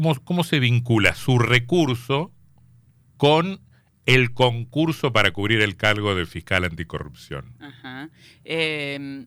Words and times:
cómo, 0.00 0.14
cómo 0.24 0.44
se 0.44 0.60
vincula 0.60 1.14
su 1.14 1.38
recurso 1.38 2.32
con 3.16 3.60
el 4.06 4.32
concurso 4.32 5.12
para 5.12 5.30
cubrir 5.30 5.60
el 5.60 5.76
cargo 5.76 6.14
de 6.14 6.26
fiscal 6.26 6.64
anticorrupción. 6.64 7.54
Ajá. 7.60 8.08
Eh, 8.44 9.26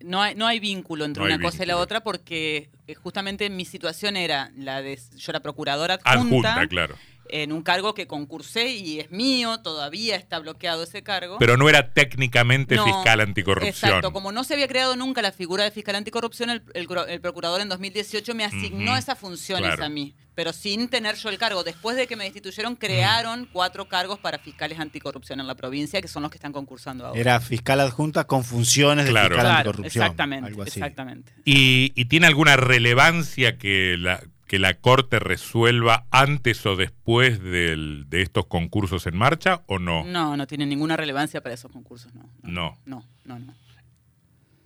no, 0.00 0.22
hay, 0.22 0.34
no 0.34 0.46
hay 0.46 0.60
vínculo 0.60 1.04
entre 1.04 1.22
No 1.22 1.26
una 1.26 1.40
cosa 1.40 1.62
y 1.62 1.66
la 1.66 1.76
otra 1.76 2.02
porque 2.02 2.70
eh, 2.86 2.94
justamente 2.94 3.48
mi 3.50 3.64
situación 3.64 4.16
era 4.16 4.50
la 4.56 4.82
de 4.82 4.98
yo 5.16 5.30
era 5.30 5.40
procuradora 5.40 5.98
adjunta, 6.04 6.54
Adjunta, 6.54 6.66
claro. 6.68 6.96
En 7.28 7.52
un 7.52 7.62
cargo 7.62 7.94
que 7.94 8.06
concursé 8.06 8.68
y 8.72 9.00
es 9.00 9.10
mío, 9.10 9.60
todavía 9.62 10.16
está 10.16 10.38
bloqueado 10.38 10.82
ese 10.82 11.02
cargo. 11.02 11.38
Pero 11.38 11.56
no 11.56 11.68
era 11.68 11.92
técnicamente 11.92 12.76
No, 12.76 12.84
fiscal 12.84 13.20
anticorrupción. 13.20 13.74
Exacto, 13.74 14.12
como 14.12 14.32
no 14.32 14.44
se 14.44 14.54
había 14.54 14.68
creado 14.68 14.96
nunca 14.96 15.22
la 15.22 15.32
figura 15.32 15.64
de 15.64 15.70
fiscal 15.70 15.96
anticorrupción, 15.96 16.50
el, 16.50 16.62
el 16.74 16.86
el 17.08 17.20
procurador 17.20 17.60
en 17.60 17.68
2018 17.68 18.34
me 18.34 18.44
asignó 18.44 18.96
esas 18.96 19.18
funciones 19.18 19.68
claro. 19.68 19.84
a 19.84 19.88
mí, 19.88 20.14
pero 20.34 20.52
sin 20.52 20.88
tener 20.88 21.16
yo 21.16 21.28
el 21.28 21.38
cargo. 21.38 21.64
Después 21.64 21.96
de 21.96 22.06
que 22.06 22.14
me 22.16 22.24
destituyeron, 22.24 22.76
crearon 22.76 23.48
cuatro 23.52 23.88
cargos 23.88 24.18
para 24.18 24.38
fiscales 24.38 24.78
anticorrupción 24.78 25.40
en 25.40 25.46
la 25.46 25.54
provincia, 25.54 26.00
que 26.00 26.08
son 26.08 26.22
los 26.22 26.30
que 26.30 26.36
están 26.38 26.52
concursando 26.52 27.06
ahora. 27.06 27.18
Era 27.20 27.40
fiscal 27.40 27.80
adjunta 27.80 28.24
con 28.24 28.44
funciones 28.44 29.06
de 29.06 29.10
Claro. 29.10 29.28
fiscal 29.30 29.44
Claro, 29.44 29.56
anticorrupción. 29.70 30.02
exactamente, 30.04 30.46
algo 30.48 30.62
así. 30.62 30.78
exactamente. 30.78 31.32
¿Y, 31.44 31.92
y 31.94 32.04
tiene 32.06 32.26
alguna 32.26 32.56
relevancia 32.56 33.56
que 33.58 33.96
la, 33.98 34.22
que 34.46 34.58
la 34.58 34.74
Corte 34.74 35.18
resuelva 35.18 36.06
antes 36.10 36.64
o 36.66 36.76
después 36.76 37.42
del- 37.42 38.06
de 38.08 38.22
estos 38.22 38.46
concursos 38.46 39.06
en 39.06 39.16
marcha 39.16 39.62
o 39.66 39.78
no? 39.78 40.04
No, 40.04 40.36
no 40.36 40.46
tiene 40.46 40.66
ninguna 40.66 40.96
relevancia 40.96 41.40
para 41.42 41.54
esos 41.54 41.70
concursos, 41.72 42.14
no. 42.14 42.28
No. 42.42 42.78
No, 42.84 43.04
no, 43.24 43.38
no. 43.38 43.54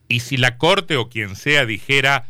Y 0.08 0.20
si 0.20 0.36
la 0.36 0.56
Corte 0.58 0.96
o 0.96 1.08
quien 1.08 1.36
sea 1.36 1.66
dijera 1.66 2.26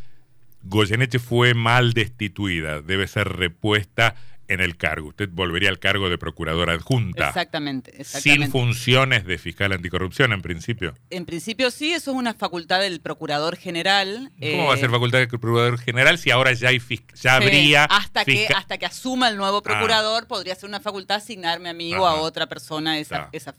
Goyeneche 0.65 1.19
fue 1.20 1.55
mal 1.55 1.92
destituida, 1.92 2.83
debe 2.83 3.06
ser 3.06 3.29
repuesta 3.29 4.17
en 4.48 4.61
el 4.61 4.77
cargo. 4.77 5.09
Usted 5.09 5.29
volvería 5.30 5.69
al 5.69 5.79
cargo 5.79 6.09
de 6.11 6.19
procuradora 6.19 6.73
adjunta. 6.73 7.28
Exactamente, 7.28 7.91
exactamente. 8.00 8.45
Sin 8.47 8.50
funciones 8.53 9.25
de 9.27 9.39
fiscal 9.39 9.72
anticorrupción, 9.72 10.33
en 10.33 10.42
principio. 10.42 10.95
En 11.11 11.27
principio 11.27 11.70
sí, 11.70 11.92
eso 11.92 12.11
es 12.12 12.17
una 12.17 12.34
facultad 12.34 12.81
del 12.81 13.00
procurador 13.00 13.56
general. 13.56 14.33
¿Cómo 14.41 14.67
va 14.67 14.75
a 14.75 14.77
eh, 14.77 14.81
ser 14.81 14.91
facultad 14.91 15.19
de 15.19 15.28
procurador 15.28 15.78
general 15.78 16.19
si 16.19 16.31
ahora 16.31 16.53
ya, 16.55 16.69
hay 16.69 16.81
ya 17.20 17.37
habría 17.37 17.84
hasta 17.84 18.25
que 18.25 18.47
hasta 18.48 18.78
que 18.78 18.87
asuma 18.87 19.28
el 19.28 19.37
nuevo 19.37 19.62
procurador 19.62 20.27
podría 20.27 20.55
ser 20.55 20.69
una 20.69 20.81
facultad 20.81 21.19
asignarme 21.19 21.69
a 21.69 21.75
mí 21.75 21.94
o 21.94 22.06
a 22.06 22.15
otra 22.20 22.47
persona 22.47 22.98
esa- 22.98 23.28
esas 23.33 23.55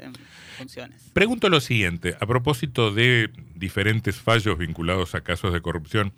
em, 0.00 0.12
funciones. 0.58 1.02
Pregunto 1.12 1.48
lo 1.48 1.60
siguiente, 1.60 2.16
a 2.20 2.26
propósito 2.26 2.90
de 2.90 3.30
diferentes 3.54 4.16
fallos 4.16 4.58
vinculados 4.58 5.14
a 5.14 5.20
casos 5.20 5.52
de 5.52 5.60
corrupción 5.60 6.12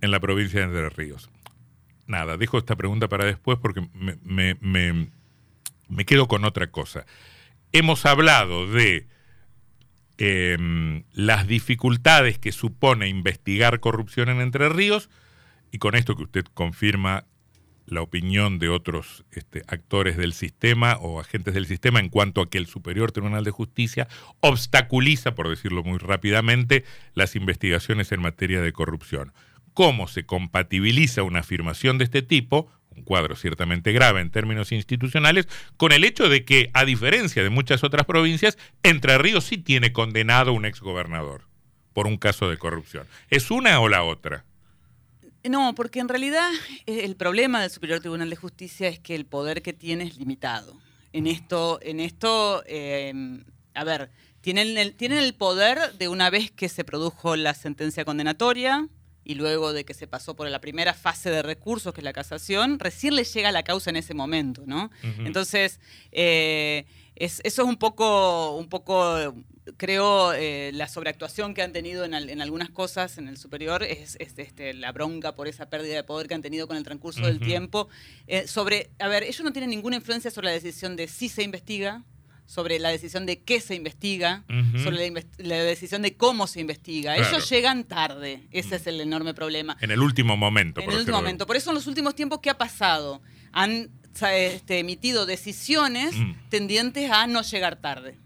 en 0.00 0.10
la 0.10 0.20
provincia 0.20 0.60
de 0.60 0.66
Entre 0.66 0.88
Ríos. 0.90 1.30
Nada, 2.06 2.36
dejo 2.36 2.58
esta 2.58 2.76
pregunta 2.76 3.08
para 3.08 3.24
después 3.24 3.58
porque 3.60 3.86
me, 3.94 4.16
me- 4.22 4.56
me- 4.60 5.10
me 5.88 6.04
quedo 6.04 6.28
con 6.28 6.44
otra 6.44 6.68
cosa. 6.70 7.04
Hemos 7.72 8.06
hablado 8.06 8.66
de 8.70 9.06
em, 10.18 11.04
las 11.12 11.46
dificultades 11.46 12.38
que 12.38 12.52
supone 12.52 13.08
investigar 13.08 13.80
corrupción 13.80 14.28
en 14.28 14.40
Entre 14.40 14.68
Ríos 14.68 15.10
y 15.72 15.78
con 15.78 15.94
esto 15.94 16.16
que 16.16 16.22
usted 16.24 16.44
confirma 16.54 17.24
la 17.86 18.02
opinión 18.02 18.58
de 18.58 18.68
otros 18.68 19.24
este, 19.30 19.62
actores 19.68 20.16
del 20.16 20.32
sistema 20.32 20.96
o 21.00 21.20
agentes 21.20 21.54
del 21.54 21.66
sistema 21.66 22.00
en 22.00 22.08
cuanto 22.08 22.40
a 22.40 22.50
que 22.50 22.58
el 22.58 22.66
Superior 22.66 23.12
Tribunal 23.12 23.44
de 23.44 23.52
Justicia 23.52 24.08
obstaculiza, 24.40 25.34
por 25.36 25.48
decirlo 25.48 25.84
muy 25.84 25.98
rápidamente, 25.98 26.84
las 27.14 27.36
investigaciones 27.36 28.10
en 28.10 28.22
materia 28.22 28.60
de 28.60 28.72
corrupción. 28.72 29.32
¿Cómo 29.76 30.08
se 30.08 30.24
compatibiliza 30.24 31.22
una 31.22 31.40
afirmación 31.40 31.98
de 31.98 32.04
este 32.04 32.22
tipo, 32.22 32.66
un 32.88 33.02
cuadro 33.02 33.36
ciertamente 33.36 33.92
grave 33.92 34.22
en 34.22 34.30
términos 34.30 34.72
institucionales, 34.72 35.48
con 35.76 35.92
el 35.92 36.02
hecho 36.02 36.30
de 36.30 36.46
que, 36.46 36.70
a 36.72 36.86
diferencia 36.86 37.42
de 37.42 37.50
muchas 37.50 37.84
otras 37.84 38.06
provincias, 38.06 38.56
Entre 38.82 39.18
Ríos 39.18 39.44
sí 39.44 39.58
tiene 39.58 39.92
condenado 39.92 40.50
a 40.50 40.54
un 40.54 40.64
exgobernador 40.64 41.42
por 41.92 42.06
un 42.06 42.16
caso 42.16 42.48
de 42.48 42.56
corrupción? 42.56 43.06
¿Es 43.28 43.50
una 43.50 43.78
o 43.80 43.90
la 43.90 44.02
otra? 44.02 44.46
No, 45.44 45.74
porque 45.74 46.00
en 46.00 46.08
realidad 46.08 46.48
eh, 46.86 47.04
el 47.04 47.14
problema 47.14 47.60
del 47.60 47.70
Superior 47.70 48.00
Tribunal 48.00 48.30
de 48.30 48.36
Justicia 48.36 48.88
es 48.88 48.98
que 48.98 49.14
el 49.14 49.26
poder 49.26 49.60
que 49.60 49.74
tiene 49.74 50.04
es 50.04 50.16
limitado. 50.16 50.80
En 51.12 51.26
esto, 51.26 51.80
en 51.82 52.00
esto, 52.00 52.62
eh, 52.64 53.12
a 53.74 53.84
ver, 53.84 54.10
tienen 54.40 54.78
el, 54.78 54.94
tienen 54.94 55.18
el 55.18 55.34
poder 55.34 55.92
de 55.98 56.08
una 56.08 56.30
vez 56.30 56.50
que 56.50 56.70
se 56.70 56.82
produjo 56.82 57.36
la 57.36 57.52
sentencia 57.52 58.06
condenatoria 58.06 58.88
y 59.28 59.34
luego 59.34 59.72
de 59.72 59.84
que 59.84 59.92
se 59.92 60.06
pasó 60.06 60.36
por 60.36 60.48
la 60.48 60.60
primera 60.60 60.94
fase 60.94 61.30
de 61.30 61.42
recursos, 61.42 61.92
que 61.92 62.00
es 62.00 62.04
la 62.04 62.12
casación, 62.12 62.78
recién 62.78 63.16
le 63.16 63.24
llega 63.24 63.50
la 63.50 63.64
causa 63.64 63.90
en 63.90 63.96
ese 63.96 64.14
momento, 64.14 64.62
¿no? 64.66 64.90
Entonces, 65.26 65.80
eh, 66.12 66.86
es- 67.16 67.40
eso 67.44 67.62
es 67.62 67.68
un 67.68 67.76
poco, 67.76 68.56
un 68.56 68.68
poco 68.68 69.34
creo, 69.76 70.32
eh, 70.32 70.70
la 70.74 70.86
sobreactuación 70.86 71.52
que 71.54 71.62
han 71.62 71.72
tenido 71.72 72.04
en, 72.04 72.14
al- 72.14 72.30
en 72.30 72.40
algunas 72.40 72.70
cosas 72.70 73.18
en 73.18 73.26
el 73.26 73.36
superior 73.36 73.82
es, 73.82 74.16
es, 74.20 74.34
este, 74.38 74.72
la 74.74 74.92
bronca 74.92 75.34
por 75.34 75.48
esa 75.48 75.68
pérdida 75.68 75.96
de 75.96 76.04
poder 76.04 76.28
que 76.28 76.34
han 76.34 76.42
tenido 76.42 76.68
con 76.68 76.76
el 76.76 76.84
transcurso 76.84 77.22
del 77.26 77.40
tiempo. 77.40 77.88
Eh, 78.28 78.46
sobre, 78.46 78.90
a 79.00 79.08
ver, 79.08 79.24
ellos 79.24 79.40
no 79.42 79.52
tienen 79.52 79.70
ninguna 79.70 79.96
influencia 79.96 80.30
sobre 80.30 80.46
la 80.48 80.52
decisión 80.52 80.94
de 80.94 81.08
si 81.08 81.28
se 81.28 81.42
investiga, 81.42 82.04
sobre 82.46 82.78
la 82.78 82.88
decisión 82.90 83.26
de 83.26 83.42
qué 83.42 83.60
se 83.60 83.74
investiga, 83.74 84.44
sobre 84.82 85.10
la, 85.10 85.22
la 85.38 85.56
decisión 85.56 86.02
de 86.02 86.16
cómo 86.16 86.46
se 86.46 86.60
investiga. 86.60 87.14
Claro. 87.14 87.28
Ellos 87.28 87.50
llegan 87.50 87.84
tarde, 87.84 88.46
ese 88.52 88.76
es 88.76 88.86
el 88.86 89.00
enorme 89.00 89.34
problema. 89.34 89.76
En 89.80 89.90
el 89.90 90.00
último 90.00 90.36
momento. 90.36 90.80
En 90.80 90.86
por 90.86 90.94
el 90.94 91.00
último 91.00 91.18
momento. 91.18 91.46
Por 91.46 91.56
eso 91.56 91.70
en 91.70 91.74
los 91.74 91.86
últimos 91.86 92.14
tiempos, 92.14 92.38
¿qué 92.40 92.50
ha 92.50 92.56
pasado? 92.58 93.20
Han 93.52 93.90
este, 94.32 94.78
emitido 94.78 95.26
decisiones 95.26 96.14
Mm. 96.16 96.32
tendientes 96.48 97.10
a 97.10 97.26
no 97.26 97.42
llegar 97.42 97.76
tarde. 97.76 98.16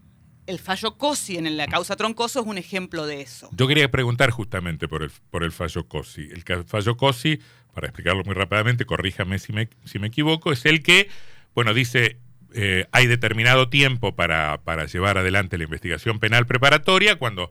El 0.47 0.59
fallo 0.59 0.97
COSI 0.97 1.37
en 1.37 1.57
la 1.57 1.67
causa 1.67 1.95
Troncoso 1.95 2.41
es 2.41 2.45
un 2.47 2.57
ejemplo 2.57 3.05
de 3.05 3.21
eso. 3.21 3.49
Yo 3.53 3.67
quería 3.67 3.89
preguntar 3.91 4.31
justamente 4.31 4.87
por 4.87 5.03
el, 5.03 5.11
por 5.29 5.43
el 5.43 5.51
fallo 5.51 5.87
COSI. 5.87 6.29
El 6.31 6.43
fallo 6.65 6.97
COSI, 6.97 7.39
para 7.73 7.87
explicarlo 7.87 8.23
muy 8.23 8.33
rápidamente, 8.33 8.85
corríjame 8.85 9.39
si 9.39 9.53
me, 9.53 9.69
si 9.85 9.99
me 9.99 10.07
equivoco, 10.07 10.51
es 10.51 10.65
el 10.65 10.81
que, 10.81 11.09
bueno, 11.53 11.73
dice, 11.73 12.17
eh, 12.53 12.85
hay 12.91 13.07
determinado 13.07 13.69
tiempo 13.69 14.15
para, 14.15 14.61
para 14.63 14.85
llevar 14.85 15.17
adelante 15.17 15.57
la 15.57 15.63
investigación 15.65 16.19
penal 16.19 16.45
preparatoria. 16.45 17.15
Cuando 17.15 17.49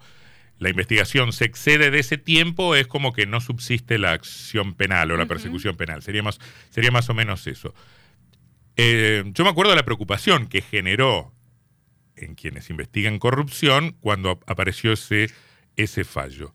la 0.59 0.69
investigación 0.71 1.33
se 1.33 1.45
excede 1.47 1.91
de 1.91 1.99
ese 2.01 2.19
tiempo, 2.19 2.75
es 2.77 2.87
como 2.87 3.13
que 3.13 3.27
no 3.27 3.41
subsiste 3.41 3.99
la 3.99 4.13
acción 4.13 4.75
penal 4.75 5.11
o 5.11 5.17
la 5.17 5.27
persecución 5.27 5.77
penal. 5.77 6.03
Sería 6.03 6.23
más, 6.23 6.39
sería 6.71 6.91
más 6.91 7.09
o 7.09 7.15
menos 7.15 7.47
eso. 7.47 7.75
Eh, 8.77 9.25
yo 9.27 9.45
me 9.45 9.51
acuerdo 9.51 9.71
de 9.73 9.77
la 9.77 9.85
preocupación 9.85 10.47
que 10.47 10.61
generó 10.63 11.33
en 12.17 12.35
quienes 12.35 12.69
investigan 12.71 13.19
corrupción 13.19 13.97
cuando 14.01 14.31
ap- 14.31 14.43
apareció 14.47 14.93
ese, 14.93 15.31
ese 15.77 16.05
fallo. 16.05 16.55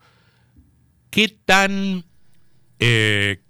¿Qué 1.10 1.28
tan, 1.30 2.06
eh, 2.80 3.42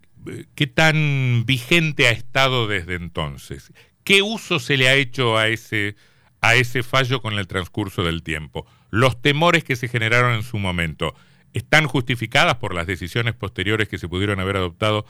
¿Qué 0.56 0.68
tan 0.68 1.44
vigente 1.46 2.08
ha 2.08 2.12
estado 2.12 2.68
desde 2.68 2.96
entonces? 2.96 3.74
¿Qué 4.06 4.22
uso 4.22 4.60
se 4.60 4.78
le 4.78 4.88
ha 4.88 4.96
hecho 4.96 5.36
a 5.38 5.50
ese, 5.50 5.96
a 6.40 6.56
ese 6.56 6.84
fallo 6.84 7.22
con 7.22 7.34
el 7.38 7.48
transcurso 7.48 8.04
del 8.04 8.24
tiempo? 8.24 8.66
¿Los 8.92 9.22
temores 9.22 9.64
que 9.66 9.76
se 9.76 9.88
generaron 9.90 10.36
en 10.36 10.44
su 10.44 10.58
momento 10.58 11.14
están 11.54 11.88
justificadas 11.88 12.56
por 12.56 12.74
las 12.74 12.86
decisiones 12.88 13.34
posteriores 13.34 13.90
que 13.90 13.98
se 13.98 14.08
pudieron 14.08 14.40
haber 14.40 14.58
adoptado 14.58 15.06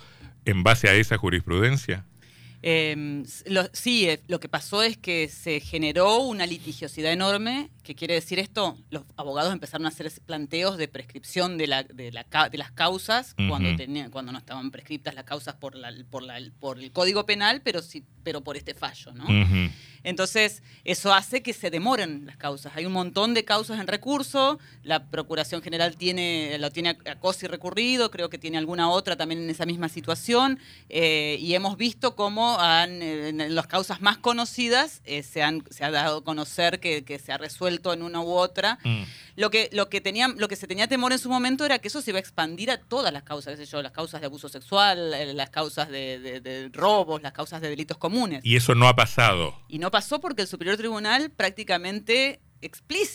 en 0.45 0.63
base 0.63 0.89
a 0.89 0.94
esa 0.95 1.17
jurisprudencia? 1.17 2.06
Lo- 3.45 3.69
sí, 3.73 4.07
eh, 4.09 4.22
lo 4.28 4.39
que 4.39 4.50
pasó 4.50 4.81
es 4.81 4.97
que 4.97 5.27
se 5.27 5.59
generó 5.59 6.17
una 6.19 6.45
litigiosidad 6.47 7.12
enorme. 7.12 7.69
¿Qué 7.85 7.94
quiere 7.96 8.16
decir 8.16 8.40
esto? 8.40 8.75
Los 8.90 9.03
abogados 9.16 9.53
empezaron 9.53 9.85
a 9.85 9.90
hacer 9.90 10.12
planteos 10.25 10.78
de 10.78 10.88
prescripción 10.88 11.57
de, 11.57 11.68
la, 11.68 11.84
de, 11.84 12.12
la 12.12 12.23
ca- 12.23 12.50
de 12.50 12.57
las 12.57 12.72
causas 12.72 13.35
cuando, 13.47 13.69
Ujú. 13.69 13.78
tenían, 13.78 14.09
cuando 14.09 14.31
no 14.31 14.40
estaban 14.40 14.72
prescriptas 14.72 15.13
las 15.13 15.23
causas 15.23 15.53
por, 15.56 15.75
la, 15.75 15.94
por, 16.09 16.24
la, 16.24 16.40
por 16.59 16.80
el 16.80 16.92
Código 16.92 17.25
Penal, 17.27 17.62
pero, 17.63 17.83
sí, 17.83 18.04
pero 18.24 18.42
por 18.42 18.57
este 18.57 18.74
fallo. 18.74 19.13
Entonces, 20.04 20.62
eso 20.83 21.13
hace 21.13 21.42
que 21.42 21.51
se 21.54 21.71
demoren 21.71 22.27
las 22.27 22.38
causas. 22.38 22.74
Hay 22.75 22.86
un 22.86 22.92
montón 22.94 23.33
de 23.33 23.44
causas 23.44 23.80
en 23.80 23.88
recurso. 23.88 24.60
La 24.83 25.07
Procuración 25.10 25.63
General 25.63 25.95
tiene, 25.98 26.57
lo 26.60 26.69
tiene 26.71 26.98
a 27.10 27.15
COSI 27.19 27.48
recurrido, 27.48 28.12
creo 28.12 28.30
que 28.30 28.38
tiene 28.38 28.57
alguna 28.60 28.89
otra 28.89 29.15
también 29.15 29.42
en 29.42 29.50
esa 29.50 29.65
misma 29.65 29.89
situación. 29.89 30.60
eh, 30.89 31.38
y 31.39 31.56
hemos 31.56 31.77
visto 31.77 32.15
cómo 32.15 32.60
han, 32.60 33.01
eh, 33.01 33.30
en 33.30 33.56
las 33.56 33.65
causas 33.68 34.00
más 34.01 34.18
conocidas 34.18 35.01
eh, 35.06 35.24
se, 35.24 35.42
han, 35.42 35.63
se 35.71 35.83
ha 35.83 35.89
dado 35.92 36.18
a 36.19 36.24
conocer 36.24 36.80
que, 36.80 37.04
que 37.04 37.18
se 37.18 37.31
ha 37.31 37.38
resuelto 37.39 37.75
en 37.94 38.01
una 38.01 38.22
u 38.22 38.31
otra. 38.31 38.80
Mm. 38.83 39.04
Lo 39.38 39.50
que, 39.50 39.69
lo, 39.74 39.89
que 39.89 40.00
tenían, 40.01 40.36
lo 40.38 40.48
que 40.48 40.56
se 40.56 40.66
tenía 40.68 40.88
temor 40.88 41.12
en 41.12 41.19
su 41.19 41.30
momento 41.30 41.66
era 41.66 41.80
que 41.80 41.89
eso 41.89 42.01
se 42.01 42.12
iba 42.12 42.18
a 42.18 42.22
expandir 42.22 42.72
a 42.72 42.77
todas 42.80 43.12
las 43.12 43.24
causas, 43.24 43.57
qué 43.57 43.66
sé 43.66 43.72
yo, 43.72 43.81
las 43.81 43.92
causas 43.92 44.22
de 44.22 44.27
abuso 44.27 44.48
sexual, 44.50 45.13
eh, 45.13 45.33
las 45.33 45.50
causas 45.50 45.89
de, 45.89 46.19
de- 46.19 46.39
de 46.39 46.69
robos, 46.72 47.22
las 47.22 47.33
causas 47.33 47.60
de 47.62 47.69
delitos 47.69 47.98
comunes. 47.98 48.39
Y 48.45 48.56
eso 48.56 48.75
no 48.75 48.88
ha 48.88 48.95
pasado. 48.95 49.60
Y 49.68 49.80
no 49.80 49.92
pasó 49.92 50.22
porque 50.22 50.44
el 50.44 50.48
Superior 50.48 50.77
Tribunal 50.77 51.31
prácticamente, 51.31 52.39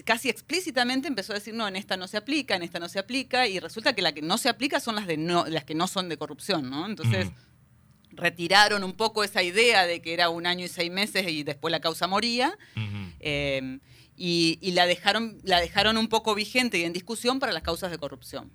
casi 0.05 0.29
explícitamente 0.29 1.09
empezó 1.09 1.33
a 1.33 1.37
decir, 1.37 1.55
no, 1.55 1.67
en 1.67 1.77
esta 1.77 1.97
no 1.97 2.07
se 2.07 2.17
aplica, 2.19 2.55
en 2.55 2.63
esta 2.63 2.79
no 2.79 2.89
se 2.89 2.99
aplica, 2.99 3.47
y 3.49 3.59
resulta 3.59 3.95
que 3.95 4.03
la 4.03 4.13
que 4.13 4.23
no 4.23 4.37
se 4.39 4.49
aplica 4.49 4.79
son 4.81 4.95
las, 4.97 5.07
de 5.07 5.17
no, 5.17 5.47
las 5.47 5.65
que 5.65 5.75
no 5.75 5.87
son 5.89 6.09
de 6.09 6.17
corrupción, 6.19 6.69
¿no? 6.71 6.87
Entonces, 6.87 7.27
Mm. 7.27 8.17
retiraron 8.17 8.85
un 8.85 8.93
poco 8.93 9.23
esa 9.25 9.43
idea 9.43 9.87
de 9.87 10.03
que 10.03 10.13
era 10.13 10.29
un 10.31 10.47
año 10.47 10.65
y 10.65 10.69
seis 10.69 10.91
meses 10.91 11.27
y 11.29 11.45
después 11.45 11.71
la 11.73 11.81
causa 11.81 12.07
moría. 12.07 12.59
Eh, 13.21 13.79
y, 14.23 14.59
y 14.61 14.73
la 14.73 14.85
dejaron 14.85 15.39
la 15.45 15.59
dejaron 15.61 15.97
un 15.97 16.09
poco 16.09 16.35
vigente 16.35 16.77
y 16.79 16.83
en 16.85 16.93
discusión 16.93 17.39
para 17.41 17.53
las 17.53 17.63
causas 17.63 17.91
de 17.91 17.97
corrupción. 17.97 18.51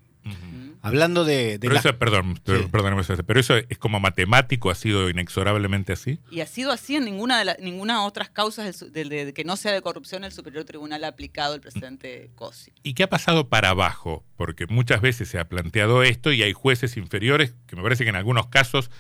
Hablando 0.82 1.26
de, 1.26 1.54
de 1.54 1.60
Pero 1.60 1.74
la- 1.74 1.80
eso, 1.80 1.98
perdón, 1.98 2.36
per- 2.44 2.62
Sí. 2.64 2.68
perdóname, 2.72 3.04
César, 3.04 3.26
pero 3.26 3.40
eso 3.40 3.58
es 3.58 3.78
como 3.80 4.00
matemático, 4.00 4.70
ha 4.70 4.76
sido 4.76 5.10
inexorablemente 5.10 5.94
así. 5.94 6.20
Y 6.30 6.42
ha 6.42 6.46
sido 6.46 6.72
así 6.72 6.96
en 6.96 7.06
ninguna 7.06 7.40
de 7.40 7.46
las 7.46 7.60
ninguna 7.60 8.04
otras 8.06 8.30
causas 8.30 8.92
del 8.94 9.10
de 9.10 9.34
que 9.34 9.44
no 9.44 9.58
sea 9.58 9.72
de 9.72 9.82
corrupción 9.82 10.24
el 10.24 10.32
Superior 10.32 10.64
Tribunal 10.64 11.04
ha 11.04 11.08
aplicado 11.08 11.56
el 11.56 11.62
presidente 11.62 12.30
Cosi. 12.36 12.72
¿Y 12.84 12.94
qué 12.94 13.04
ha 13.04 13.10
pasado 13.10 13.50
para 13.50 13.70
abajo? 13.70 14.24
Porque 14.38 14.68
muchas 14.68 15.02
veces 15.02 15.28
se 15.28 15.40
ha 15.40 15.48
planteado 15.50 16.04
esto 16.04 16.32
y 16.32 16.44
hay 16.44 16.54
jueces 16.54 16.98
inferiores 16.98 17.56
que 17.66 17.76
me 17.76 17.82
parece 17.82 18.04
que 18.04 18.12
en 18.12 18.16
algunos 18.16 18.48
casos 18.48 18.92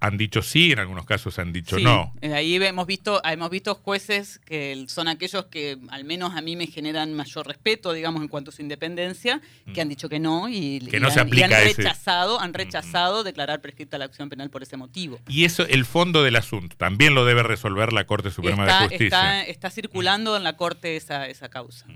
han 0.00 0.18
dicho 0.18 0.42
sí, 0.42 0.72
en 0.72 0.78
algunos 0.80 1.06
casos 1.06 1.38
han 1.38 1.52
dicho 1.52 1.78
Sí, 1.78 1.84
no. 1.84 2.12
eh, 2.20 2.34
Ahí 2.34 2.56
hemos 2.56 2.86
visto, 2.86 3.22
hemos 3.24 3.48
visto 3.48 3.74
jueces 3.74 4.38
que 4.44 4.84
son 4.88 5.08
aquellos 5.08 5.46
que 5.46 5.78
al 5.88 6.04
menos 6.04 6.34
a 6.34 6.42
mí 6.42 6.56
me 6.56 6.66
generan 6.66 7.14
mayor 7.14 7.46
respeto, 7.46 7.92
digamos, 7.94 8.20
en 8.20 8.28
cuanto 8.28 8.50
a 8.50 8.52
su 8.54 8.60
independencia, 8.60 9.40
que 9.72 9.80
han 9.80 9.88
dicho 9.88 10.08
que 10.10 10.18
no 10.20 10.48
y, 10.48 10.80
Mm. 10.82 10.86
Que 10.88 10.96
y 10.98 11.00
no 11.00 11.10
se 11.10 11.20
han, 11.20 11.28
y 11.28 11.30
aplica 11.30 11.46
han 11.46 11.52
ese- 11.66 11.82
rechazado, 11.82 12.40
han 12.40 12.52
rechazado 12.52 13.22
declarar 13.24 13.60
prescripta 13.62 13.96
la 13.96 14.04
acción 14.04 14.28
penal 14.28 14.50
por 14.50 14.62
ese 14.62 14.76
motivo. 14.76 15.18
Y 15.28 15.44
eso, 15.44 15.66
el 15.66 15.84
fondo 15.86 16.22
del 16.22 16.36
asunto, 16.36 16.76
también 16.76 17.14
lo 17.14 17.24
debe 17.24 17.42
resolver 17.42 17.92
la 17.92 18.04
Corte 18.06 18.30
Suprema 18.30 18.64
Está, 18.64 18.78
de 18.80 18.88
Justicia. 18.88 19.06
está, 19.06 19.42
está 19.44 19.70
circulando 19.70 20.36
en 20.36 20.44
la 20.44 20.56
corte 20.56 20.96
esa, 20.96 21.28
esa 21.28 21.48
causa. 21.48 21.86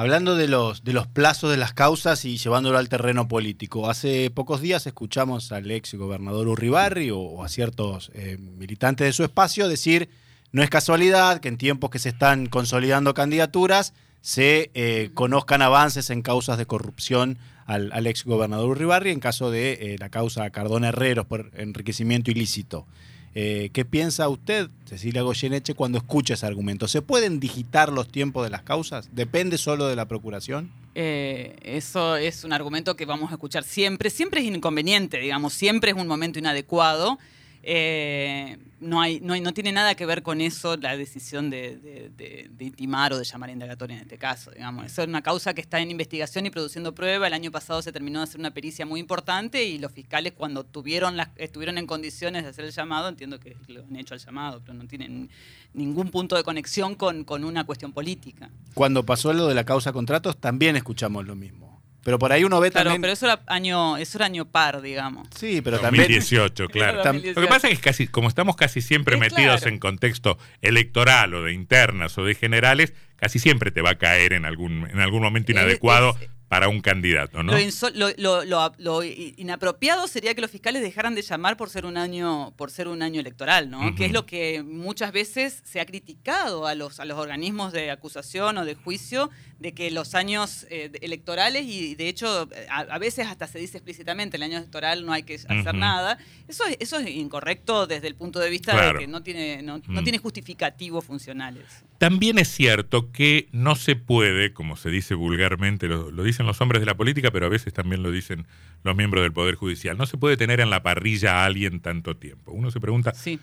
Hablando 0.00 0.34
de 0.34 0.48
los, 0.48 0.82
de 0.82 0.94
los 0.94 1.06
plazos 1.06 1.50
de 1.50 1.58
las 1.58 1.74
causas 1.74 2.24
y 2.24 2.38
llevándolo 2.38 2.78
al 2.78 2.88
terreno 2.88 3.28
político, 3.28 3.90
hace 3.90 4.30
pocos 4.30 4.62
días 4.62 4.86
escuchamos 4.86 5.52
al 5.52 5.70
ex 5.70 5.92
gobernador 5.92 6.48
Urribarri 6.48 7.10
o, 7.10 7.44
a 7.44 7.50
ciertos 7.50 8.10
eh, 8.14 8.38
militantes 8.38 9.06
de 9.06 9.12
su 9.12 9.24
espacio 9.24 9.68
decir, 9.68 10.08
no 10.52 10.62
es 10.62 10.70
casualidad 10.70 11.40
que 11.40 11.48
en 11.48 11.58
tiempos 11.58 11.90
que 11.90 11.98
se 11.98 12.08
están 12.08 12.46
consolidando 12.46 13.12
candidaturas 13.12 13.92
se 14.22 14.70
eh, 14.72 15.10
conozcan 15.12 15.60
avances 15.60 16.08
en 16.08 16.22
causas 16.22 16.56
de 16.56 16.64
corrupción 16.64 17.36
al, 17.66 17.92
al 17.92 18.06
ex 18.06 18.24
gobernador 18.24 18.70
Urribarri 18.70 19.10
en 19.10 19.20
caso 19.20 19.50
de 19.50 19.72
eh, 19.72 19.96
la 19.98 20.08
causa 20.08 20.48
Cardona 20.48 20.88
Herreros 20.88 21.26
por 21.26 21.50
enriquecimiento 21.52 22.30
ilícito. 22.30 22.86
Eh, 23.34 23.70
¿Qué 23.72 23.84
piensa 23.84 24.28
usted, 24.28 24.70
Cecilia 24.86 25.22
Goyeneche, 25.22 25.74
cuando 25.74 25.98
escucha 25.98 26.34
ese 26.34 26.46
argumento? 26.46 26.88
¿Se 26.88 27.00
pueden 27.00 27.38
digitar 27.38 27.92
los 27.92 28.08
tiempos 28.08 28.44
de 28.44 28.50
las 28.50 28.62
causas? 28.62 29.08
¿Depende 29.12 29.56
solo 29.56 29.86
de 29.86 29.96
la 29.96 30.08
procuración? 30.08 30.72
Eh, 30.96 31.56
eso 31.62 32.16
es 32.16 32.42
un 32.42 32.52
argumento 32.52 32.96
que 32.96 33.06
vamos 33.06 33.30
a 33.30 33.34
escuchar 33.34 33.62
siempre. 33.62 34.10
Siempre 34.10 34.40
es 34.40 34.46
inconveniente, 34.46 35.18
digamos, 35.18 35.52
siempre 35.52 35.92
es 35.92 35.96
un 35.96 36.08
momento 36.08 36.38
inadecuado. 36.38 37.18
Eh, 37.62 38.56
no, 38.80 39.00
hay, 39.02 39.20
no, 39.20 39.34
hay- 39.34 39.40
no 39.42 39.52
tiene 39.52 39.70
nada 39.72 39.94
que 39.94 40.06
ver 40.06 40.22
con 40.22 40.40
eso 40.40 40.76
la 40.78 40.96
decisión 40.96 41.50
de, 41.50 41.76
de- 41.76 42.50
intimar 42.64 43.12
o 43.12 43.18
de 43.18 43.24
llamar 43.24 43.50
indagatoria 43.50 43.96
en 43.96 44.02
este 44.02 44.16
caso. 44.18 44.50
Digamos. 44.50 44.86
Es 44.86 44.96
una 44.98 45.20
causa 45.22 45.52
que 45.54 45.60
está 45.60 45.78
en 45.80 45.90
investigación 45.90 46.46
y 46.46 46.50
produciendo 46.50 46.94
prueba. 46.94 47.26
El 47.26 47.34
año 47.34 47.50
pasado 47.50 47.82
se 47.82 47.92
terminó 47.92 48.20
de 48.20 48.24
hacer 48.24 48.40
una 48.40 48.52
pericia 48.52 48.86
muy 48.86 48.98
importante 49.00 49.64
y 49.64 49.78
los 49.78 49.92
fiscales 49.92 50.32
cuando 50.32 50.64
tuvieron 50.64 51.16
las, 51.16 51.28
estuvieron 51.36 51.76
en 51.78 51.86
condiciones 51.86 52.44
de 52.44 52.48
hacer 52.50 52.64
el 52.64 52.72
llamado, 52.72 53.08
entiendo 53.08 53.38
que 53.38 53.56
lo 53.68 53.82
han 53.84 53.96
hecho 53.96 54.14
el 54.14 54.20
llamado, 54.20 54.60
pero 54.64 54.74
no 54.74 54.86
tienen 54.86 55.28
ningún 55.74 56.10
punto 56.10 56.36
de 56.36 56.42
conexión 56.42 56.94
con, 56.94 57.24
con 57.24 57.44
una 57.44 57.64
cuestión 57.64 57.92
política. 57.92 58.50
Cuando 58.74 59.04
pasó 59.04 59.32
lo 59.32 59.46
de 59.46 59.54
la 59.54 59.64
causa 59.64 59.92
contratos, 59.92 60.38
también 60.40 60.76
escuchamos 60.76 61.26
lo 61.26 61.36
mismo. 61.36 61.69
Pero 62.02 62.18
por 62.18 62.32
ahí 62.32 62.44
uno 62.44 62.60
ve 62.60 62.70
Claro, 62.70 62.90
también... 62.90 63.02
pero 63.02 63.12
eso 63.12 63.26
era 63.26 63.40
año, 63.46 63.96
eso 63.98 64.18
era 64.18 64.26
año 64.26 64.46
par, 64.46 64.80
digamos. 64.80 65.28
Sí, 65.36 65.60
pero 65.62 65.78
también... 65.78 66.04
2018, 66.04 66.68
claro. 66.68 67.02
Lo 67.12 67.20
que 67.42 67.46
pasa 67.46 67.68
es 67.68 67.78
que 67.78 67.84
casi, 67.84 68.06
como 68.08 68.28
estamos 68.28 68.56
casi 68.56 68.80
siempre 68.80 69.16
Es 69.16 69.20
metidos 69.20 69.60
claro. 69.60 69.68
en 69.74 69.78
contexto 69.78 70.38
electoral 70.62 71.34
o 71.34 71.42
de 71.42 71.52
internas 71.52 72.16
o 72.18 72.24
de 72.24 72.34
generales, 72.34 72.94
casi 73.16 73.38
siempre 73.38 73.70
te 73.70 73.82
va 73.82 73.90
a 73.90 73.98
caer 73.98 74.32
en 74.32 74.44
algún, 74.46 74.88
en 74.90 75.00
algún 75.00 75.22
momento 75.22 75.52
Es- 75.52 75.58
inadecuado 75.58 76.16
es- 76.20 76.30
para 76.50 76.68
un 76.68 76.80
candidato, 76.80 77.44
¿no? 77.44 77.52
Lo, 77.94 78.08
lo- 78.16 78.44
lo- 78.44 78.72
lo- 78.76 79.04
inapropiado 79.04 80.08
sería 80.08 80.34
que 80.34 80.40
los 80.40 80.50
fiscales 80.50 80.82
dejaran 80.82 81.14
de 81.14 81.22
llamar 81.22 81.56
por 81.56 81.70
ser 81.70 81.86
un 81.86 81.96
año, 81.96 82.52
por 82.56 82.72
ser 82.72 82.88
un 82.88 83.02
año 83.02 83.20
electoral, 83.20 83.70
¿no? 83.70 83.94
Que 83.94 84.06
es 84.06 84.12
lo 84.12 84.26
que 84.26 84.64
muchas 84.64 85.12
veces 85.12 85.62
se 85.64 85.78
ha 85.80 85.86
criticado 85.86 86.66
a 86.66 86.74
los, 86.74 86.98
a 86.98 87.04
los 87.04 87.16
organismos 87.20 87.72
de 87.72 87.92
acusación 87.92 88.58
o 88.58 88.64
de 88.64 88.74
juicio, 88.74 89.30
de 89.60 89.74
que 89.74 89.92
los 89.92 90.16
años 90.16 90.66
eh, 90.70 90.90
electorales, 91.02 91.66
y 91.66 91.94
de 91.94 92.08
hecho 92.08 92.48
a, 92.68 92.80
a 92.80 92.98
veces 92.98 93.28
hasta 93.28 93.46
se 93.46 93.60
dice 93.60 93.76
explícitamente, 93.78 94.36
el 94.36 94.42
año 94.42 94.56
electoral 94.58 95.06
no 95.06 95.12
hay 95.12 95.22
que 95.22 95.36
hacer 95.36 95.74
nada. 95.76 96.18
Eso, 96.48 96.66
es- 96.66 96.78
eso 96.80 96.98
es 96.98 97.08
incorrecto 97.10 97.86
desde 97.86 98.08
el 98.08 98.16
punto 98.16 98.40
de 98.40 98.50
vista 98.50 98.72
Claro. 98.72 98.98
de 98.98 99.04
que 99.04 99.06
no 99.06 99.22
tiene, 99.22 99.62
no, 99.62 99.78
no 99.86 100.00
Mm. 100.00 100.04
tiene 100.04 100.18
justificativos 100.18 101.04
funcionales. 101.04 101.64
También 102.00 102.38
es 102.38 102.48
cierto 102.48 103.12
que 103.12 103.50
no 103.52 103.76
se 103.76 103.94
puede, 103.94 104.54
como 104.54 104.78
se 104.78 104.88
dice 104.88 105.14
vulgarmente, 105.14 105.86
lo, 105.86 106.10
lo 106.10 106.22
dicen 106.22 106.46
los 106.46 106.58
hombres 106.62 106.80
de 106.80 106.86
la 106.86 106.96
política, 106.96 107.30
pero 107.30 107.44
a 107.44 107.50
veces 107.50 107.74
también 107.74 108.02
lo 108.02 108.10
dicen 108.10 108.46
los 108.84 108.96
miembros 108.96 109.22
del 109.22 109.34
Poder 109.34 109.54
Judicial, 109.56 109.98
no 109.98 110.06
se 110.06 110.16
puede 110.16 110.38
tener 110.38 110.60
en 110.60 110.70
la 110.70 110.82
parrilla 110.82 111.42
a 111.42 111.44
alguien 111.44 111.80
tanto 111.80 112.16
tiempo. 112.16 112.52
Uno 112.52 112.70
se 112.70 112.80
pregunta, 112.80 113.12
Sí. 113.12 113.38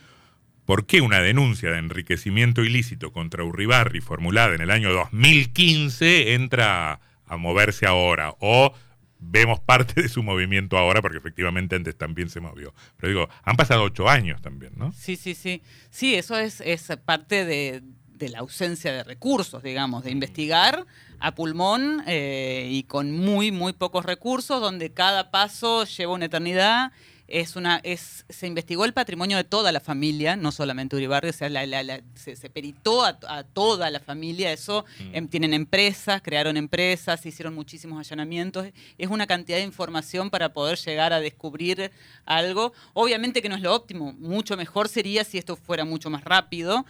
¿por 0.65 0.87
qué 0.87 1.01
una 1.01 1.21
denuncia 1.21 1.69
de 1.69 1.77
enriquecimiento 1.77 2.63
ilícito 2.63 3.13
contra 3.13 3.43
Urribarri 3.43 4.01
formulada 4.01 4.55
en 4.55 4.61
el 4.61 4.71
año 4.71 4.91
2015 4.91 6.33
entra 6.33 6.99
a, 7.27 7.37
moverse 7.37 7.85
ahora? 7.85 8.33
O 8.39 8.73
vemos 9.19 9.59
parte 9.59 10.01
de 10.01 10.09
su 10.09 10.23
movimiento 10.23 10.79
ahora, 10.79 11.03
porque 11.03 11.19
efectivamente 11.19 11.75
antes 11.75 11.95
también 11.95 12.29
se 12.29 12.39
movió. 12.39 12.73
Pero 12.95 13.09
digo, 13.09 13.29
han 13.43 13.55
pasado 13.55 13.83
ocho 13.83 14.09
años 14.09 14.41
también, 14.41 14.73
¿no? 14.77 14.91
Sí, 14.93 15.15
sí, 15.15 15.35
sí. 15.35 15.61
Sí, 15.91 16.15
eso 16.15 16.35
es, 16.39 16.59
es 16.61 16.87
parte 17.05 17.45
de, 17.45 17.83
de 18.17 18.29
la 18.29 18.39
ausencia 18.39 18.91
de 18.93 19.03
recursos, 19.03 19.61
digamos, 19.63 20.03
de 20.03 20.11
investigar 20.11 20.85
a 21.19 21.33
pulmón 21.35 22.03
eh, 22.07 22.67
y 22.71 22.83
con 22.83 23.11
muy, 23.11 23.51
muy 23.51 23.73
pocos 23.73 24.05
recursos, 24.05 24.61
donde 24.61 24.91
cada 24.93 25.31
paso 25.31 25.83
lleva 25.85 26.13
una 26.13 26.25
eternidad. 26.25 26.91
Es 27.29 27.57
una, 27.57 27.81
es, 27.83 28.23
se 28.29 28.47
investigó 28.47 28.85
el 28.85 28.93
patrimonio 28.93 29.35
de 29.35 29.43
toda 29.43 29.73
la 29.73 29.81
familia, 29.81 30.37
no 30.37 30.53
solamente 30.53 30.95
Uribarri, 30.95 31.27
o 31.27 31.33
sea, 31.33 31.49
la- 31.49 31.65
la- 31.65 31.83
la- 31.83 31.99
se, 32.15 32.37
se 32.37 32.49
peritó 32.49 33.03
a, 33.03 33.19
a 33.27 33.43
toda 33.43 33.89
la 33.91 33.99
familia, 33.99 34.53
eso, 34.53 34.85
em, 35.11 35.27
tienen 35.27 35.53
empresas, 35.53 36.21
crearon 36.21 36.55
empresas, 36.55 37.25
hicieron 37.25 37.53
muchísimos 37.53 37.99
allanamientos, 37.99 38.67
es 38.97 39.09
una 39.09 39.27
cantidad 39.27 39.57
de 39.57 39.65
información 39.65 40.29
para 40.29 40.53
poder 40.53 40.77
llegar 40.77 41.11
a 41.11 41.19
descubrir 41.19 41.91
algo. 42.25 42.71
Obviamente 42.93 43.41
que 43.41 43.49
no 43.49 43.55
es 43.55 43.61
lo 43.61 43.75
óptimo, 43.75 44.13
mucho 44.13 44.55
mejor 44.55 44.87
sería 44.87 45.25
si 45.25 45.37
esto 45.37 45.57
fuera 45.57 45.83
mucho 45.83 46.09
más 46.09 46.23
rápido, 46.23 46.85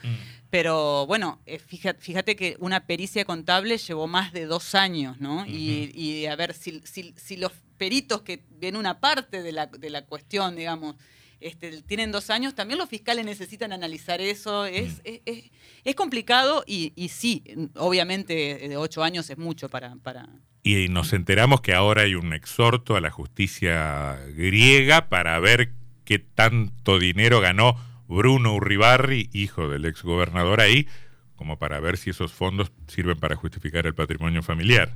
pero 0.50 1.06
bueno, 1.08 1.40
eh, 1.46 1.60
fíjate, 1.60 2.00
fíjate 2.02 2.36
que 2.36 2.56
una 2.60 2.86
pericia 2.86 3.26
contable 3.26 3.78
llevó 3.78 4.08
más 4.08 4.32
de 4.34 4.46
dos 4.46 4.76
años, 4.76 5.20
¿no? 5.20 5.46
y, 5.46 5.92
y 5.94 6.26
a 6.28 6.36
ver, 6.36 6.54
si, 6.54 6.82
si- 6.86 7.14
si 7.18 7.38
los 7.38 7.52
peritos 7.78 8.22
que 8.22 8.44
ven 8.50 8.76
una 8.76 9.00
parte 9.00 9.44
de 9.44 9.52
la, 9.52 9.68
de 9.68 9.90
la 9.90 10.06
cuestión, 10.06 10.56
digamos, 10.56 10.96
este, 11.40 11.84
tienen 11.84 12.12
dos 12.12 12.30
años, 12.32 12.56
también 12.56 12.80
los 12.80 12.90
fiscales 12.90 13.24
necesitan 13.24 13.72
analizar 13.72 14.22
eso. 14.22 14.66
Es, 14.66 15.02
es, 15.04 15.22
es- 15.26 15.52
es 15.84 15.96
complicado 15.96 16.64
y, 16.66 16.94
y 16.96 17.10
sí, 17.10 17.44
obviamente 17.76 18.66
eh, 18.66 18.70
de 18.70 18.78
ocho 18.78 19.04
años 19.04 19.30
es 19.30 19.38
mucho 19.38 19.70
para... 19.70 19.96
para 19.98 20.28
Y 20.64 20.88
nos 20.90 21.14
enteramos 21.14 21.62
que 21.62 21.74
ahora 21.76 22.02
hay 22.04 22.16
un 22.16 22.34
exhorto 22.34 22.96
a 22.96 23.02
la 23.02 23.12
justicia 23.12 24.18
griega 24.36 25.10
para 25.10 25.40
ver 25.40 25.74
qué 26.06 26.18
tanto 26.20 26.98
dinero 27.00 27.40
ganó 27.42 27.78
Bruno 28.08 28.54
Uribarri, 28.56 29.30
hijo 29.34 29.68
del 29.70 29.86
exgobernador 29.86 30.62
ahí, 30.62 30.88
como 31.36 31.60
para 31.60 31.80
ver 31.80 31.98
si 31.98 32.10
esos 32.10 32.32
fondos 32.34 32.72
sirven 32.88 33.20
para 33.20 33.36
justificar 33.36 33.86
el 33.86 33.94
patrimonio 33.96 34.42
familiar. 34.44 34.96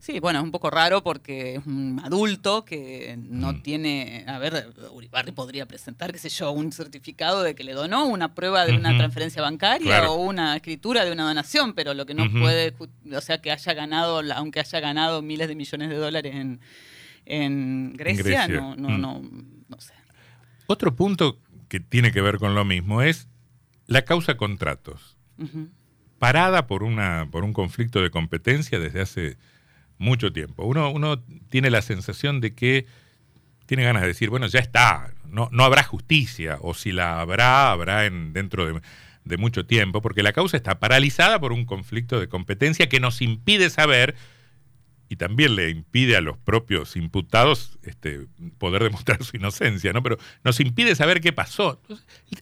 Sí, 0.00 0.20
bueno, 0.20 0.38
es 0.40 0.44
un 0.44 0.50
poco 0.50 0.68
raro 0.68 1.02
porque 1.02 1.54
es 1.56 1.66
un 1.66 1.98
adulto 2.04 2.62
que 2.66 3.16
no 3.18 3.54
Mm. 3.54 3.62
tiene, 3.62 4.24
a 4.28 4.38
ver, 4.38 4.66
Uribarri 4.92 5.32
podría 5.32 5.64
presentar, 5.64 6.12
qué 6.12 6.18
sé 6.18 6.28
yo, 6.28 6.50
un 6.52 6.72
certificado 6.72 7.42
de 7.42 7.54
que 7.54 7.64
le 7.64 7.72
donó, 7.72 8.04
una 8.04 8.34
prueba 8.34 8.66
de 8.66 8.76
una 8.76 8.94
transferencia 8.98 9.40
bancaria 9.40 9.86
Claro. 9.86 10.12
o 10.12 10.16
una 10.16 10.56
escritura 10.56 11.06
de 11.06 11.12
una 11.12 11.24
donación, 11.24 11.72
pero 11.72 11.94
lo 11.94 12.04
que 12.04 12.12
no 12.12 12.30
puede, 12.30 12.74
o 13.16 13.20
sea, 13.22 13.40
que 13.40 13.50
haya 13.50 13.72
ganado, 13.72 14.20
aunque 14.34 14.60
haya 14.60 14.78
ganado 14.80 15.22
miles 15.22 15.48
de 15.48 15.54
millones 15.54 15.88
de 15.88 15.96
dólares 15.96 16.34
en, 16.34 16.60
en 17.24 17.94
Grecia, 17.94 18.46
Grecia. 18.46 18.48
no, 18.48 18.76
no, 18.76 18.88
Mm. 18.90 19.00
no, 19.00 19.22
no 19.68 19.80
sé. 19.80 19.94
Otro 20.66 20.94
punto 20.94 21.38
que 21.74 21.80
tiene 21.80 22.12
que 22.12 22.20
ver 22.22 22.38
con 22.38 22.54
lo 22.54 22.64
mismo 22.64 23.02
es 23.02 23.26
la 23.88 24.02
causa 24.02 24.36
contratos. 24.36 25.16
Parada 26.20 26.68
por, 26.68 26.84
una, 26.84 27.26
por 27.32 27.42
un 27.42 27.52
conflicto 27.52 28.00
de 28.00 28.10
competencia 28.10 28.78
desde 28.78 29.00
hace 29.00 29.38
mucho 29.98 30.32
tiempo. 30.32 30.64
Uno, 30.64 30.90
uno 30.90 31.20
tiene 31.50 31.70
la 31.70 31.82
sensación 31.82 32.40
de 32.40 32.54
que 32.54 32.86
tiene 33.66 33.82
ganas 33.82 34.02
de 34.02 34.08
decir, 34.08 34.30
bueno, 34.30 34.46
ya 34.46 34.60
está, 34.60 35.14
no, 35.26 35.48
no 35.50 35.64
habrá 35.64 35.82
justicia, 35.82 36.58
o 36.60 36.74
si 36.74 36.92
la 36.92 37.20
habrá, 37.20 37.72
habrá 37.72 38.06
en, 38.06 38.32
dentro 38.32 38.66
de, 38.66 38.80
de 39.24 39.36
mucho 39.36 39.66
tiempo, 39.66 40.00
porque 40.00 40.22
la 40.22 40.32
causa 40.32 40.56
está 40.56 40.78
paralizada 40.78 41.40
por 41.40 41.52
un 41.52 41.64
conflicto 41.64 42.20
de 42.20 42.28
competencia 42.28 42.88
que 42.88 43.00
nos 43.00 43.20
impide 43.20 43.68
saber 43.68 44.14
y 45.08 45.16
también 45.16 45.56
le 45.56 45.70
impide 45.70 46.16
a 46.16 46.20
los 46.20 46.38
propios 46.38 46.96
imputados 46.96 47.78
este, 47.82 48.26
poder 48.58 48.82
demostrar 48.82 49.22
su 49.24 49.36
inocencia, 49.36 49.92
¿no? 49.92 50.02
Pero 50.02 50.18
nos 50.42 50.60
impide 50.60 50.94
saber 50.94 51.20
qué 51.20 51.32
pasó. 51.32 51.80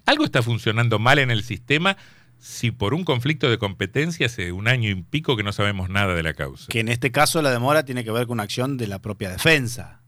algo 0.07 0.25
está 0.25 0.43
funcionando 0.43 0.99
mal 0.99 1.19
en 1.19 1.31
el 1.31 1.43
sistema 1.43 1.97
si 2.39 2.73
por 2.73 2.93
un 2.93 3.05
conflicto 3.05 3.49
de 3.49 3.57
competencia 3.57 4.27
hace 4.27 4.51
un 4.51 4.67
año 4.67 4.91
y 4.91 5.01
pico 5.03 5.37
que 5.37 5.45
no 5.45 5.53
sabemos 5.53 5.91
nada 5.91 6.15
de 6.15 6.25
la 6.25 6.35
causa. 6.35 6.67
Que 6.69 6.81
en 6.81 6.89
este 6.89 7.13
caso 7.13 7.41
la 7.41 7.53
demora 7.53 7.85
tiene 7.85 8.03
que 8.03 8.11
ver 8.11 8.27
con 8.27 8.35
una 8.35 8.43
acción 8.43 8.77
de 8.77 8.89
la 8.89 8.99
propia 9.01 9.31
defensa. 9.31 10.03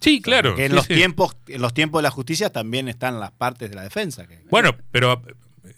Sí, 0.00 0.20
claro. 0.20 0.56
Que 0.56 0.66
en 0.66 0.74
los 0.74 0.88
tiempos, 0.88 1.36
en 1.46 1.62
los 1.62 1.74
tiempos 1.74 2.00
de 2.00 2.04
la 2.04 2.10
justicia 2.10 2.50
también 2.50 2.88
están 2.88 3.20
las 3.20 3.30
partes 3.30 3.70
de 3.70 3.76
la 3.76 3.82
defensa. 3.82 4.26
bueno, 4.50 4.76
pero 4.90 5.22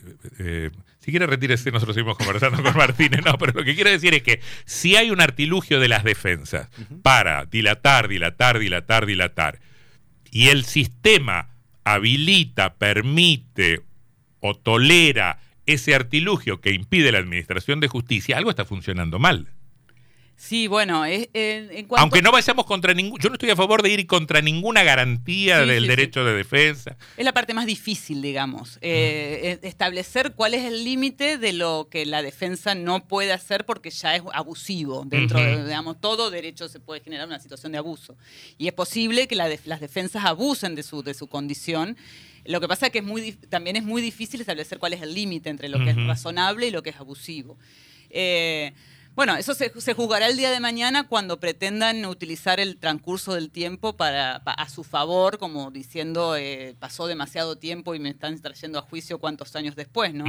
eh, 0.07 0.15
eh, 0.39 0.71
si 0.99 1.11
quiere 1.11 1.27
retírese, 1.27 1.71
nosotros 1.71 1.95
seguimos 1.95 2.17
conversando 2.17 2.63
con 2.63 2.77
Martínez. 2.77 3.25
No, 3.25 3.37
pero 3.39 3.53
lo 3.53 3.65
que 3.65 3.75
quiero 3.75 3.91
decir 3.91 4.15
es 4.15 4.23
que 4.23 4.41
si 4.65 4.97
hay 4.97 5.11
un 5.11 5.21
artilugio 5.21 5.81
de 5.81 5.89
las 5.89 6.05
defensas 6.05 6.69
para 7.03 7.47
dilatar, 7.47 8.09
dilatar, 8.09 8.59
dilatar, 8.59 9.07
dilatar, 9.07 9.61
y 10.31 10.49
el 10.49 10.65
sistema 10.65 11.51
habilita, 11.85 12.75
permite 12.75 13.83
o 14.41 14.57
tolera 14.57 15.39
ese 15.67 15.95
artilugio 15.95 16.61
que 16.61 16.73
impide 16.73 17.13
la 17.13 17.19
administración 17.19 17.81
de 17.81 17.89
justicia, 17.89 18.37
algo 18.37 18.51
está 18.51 18.65
funcionando 18.65 19.19
mal. 19.19 19.49
Sí, 20.41 20.69
bueno, 20.69 21.05
en 21.05 21.87
cuanto... 21.87 22.03
aunque 22.03 22.23
no 22.23 22.33
vayamos 22.33 22.65
contra 22.65 22.95
ningún, 22.95 23.21
yo 23.21 23.29
no 23.29 23.35
estoy 23.35 23.51
a 23.51 23.57
favor 23.57 23.83
de 23.83 23.91
ir 23.91 24.07
contra 24.07 24.41
ninguna 24.41 24.83
garantía 24.83 25.67
del 25.67 25.87
derecho 25.87 26.25
de 26.25 26.33
defensa. 26.33 26.97
Es 27.19 27.27
la 27.27 27.35
parte 27.35 27.53
más 27.53 27.67
difícil, 27.67 28.23
digamos, 28.23 28.79
eh, 28.81 29.59
establecer 29.61 30.33
cuál 30.33 30.55
es 30.55 30.65
el 30.65 30.83
límite 30.83 31.37
de 31.37 31.53
lo 31.53 31.89
que 31.91 32.07
la 32.07 32.23
defensa 32.23 32.75
no 32.75 33.07
puede 33.07 33.35
hacer 33.35 33.67
porque 33.67 33.91
ya 33.91 34.17
es 34.17 34.23
abusivo. 34.33 35.05
Dentro 35.05 35.39
de, 35.39 35.63
digamos, 35.63 36.01
todo 36.01 36.31
derecho 36.31 36.71
se 36.71 36.81
puede 36.81 37.03
generar 37.03 37.27
una 37.27 37.39
situación 37.39 37.73
de 37.73 37.79
abuso. 37.79 38.17
Y 38.57 38.67
es 38.67 38.73
posible 38.73 39.29
que 39.29 39.37
las 39.37 39.81
defensas 39.81 40.25
abusen 40.25 40.75
de 40.75 40.83
su, 40.83 41.03
de 41.03 41.13
su 41.13 41.27
condición. 41.27 41.99
Lo 42.47 42.63
que 42.63 42.67
pasa 42.67 42.87
es 42.87 42.93
que 42.93 43.01
es 43.01 43.05
muy, 43.05 43.33
también 43.33 43.77
es 43.77 43.85
muy 43.85 44.01
difícil 44.01 44.41
establecer 44.41 44.79
cuál 44.79 44.95
es 44.95 45.03
el 45.03 45.13
límite 45.13 45.51
entre 45.51 45.69
lo 45.69 45.85
que 45.85 45.91
es 45.91 45.97
razonable 45.97 46.67
y 46.67 46.71
lo 46.71 46.83
que 46.83 46.89
es 46.89 46.97
abusivo. 46.97 47.59
Eh, 48.09 48.73
bueno, 49.15 49.37
eso 49.37 49.55
se, 49.55 49.71
juzgará 49.95 50.29
el 50.29 50.37
día 50.37 50.51
de 50.51 50.61
mañana 50.61 51.09
cuando 51.09 51.41
pretendan 51.41 52.05
utilizar 52.07 52.61
el 52.61 52.79
transcurso 52.79 53.35
del 53.35 53.51
tiempo 53.51 53.97
para, 53.97 54.37
a 54.37 54.69
su 54.69 54.85
favor, 54.85 55.39
como 55.39 55.71
diciendo 55.71 56.37
eh, 56.37 56.75
pasó 56.79 57.07
demasiado 57.07 57.57
tiempo 57.57 57.95
y 57.95 57.99
me 57.99 58.11
están 58.11 58.41
trayendo 58.41 58.79
a 58.79 58.83
juicio 58.83 59.19
cuántos 59.19 59.55
años 59.57 59.77
después, 59.77 60.15
¿no? 60.15 60.25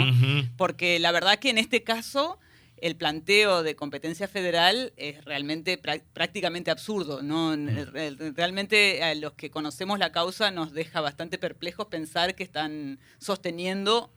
Porque 0.58 1.00
la 1.00 1.12
verdad 1.12 1.40
que 1.40 1.50
en 1.50 1.58
este 1.58 1.84
caso 1.84 2.40
el 2.82 2.96
planteo 2.96 3.64
de 3.64 3.76
competencia 3.76 4.28
federal 4.28 4.92
es 4.98 5.24
realmente 5.24 5.78
prácticamente 5.78 6.72
absurdo. 6.72 7.22
¿no? 7.22 7.56
Realmente 7.56 9.04
a 9.04 9.14
los 9.16 9.34
que 9.34 9.52
conocemos 9.52 10.00
la 10.00 10.12
causa 10.12 10.52
nos 10.52 10.74
deja 10.74 11.00
bastante 11.00 11.38
perplejos 11.38 11.86
pensar 11.88 12.36
que 12.36 12.44
están 12.44 13.00
sosteniendo 13.20 14.12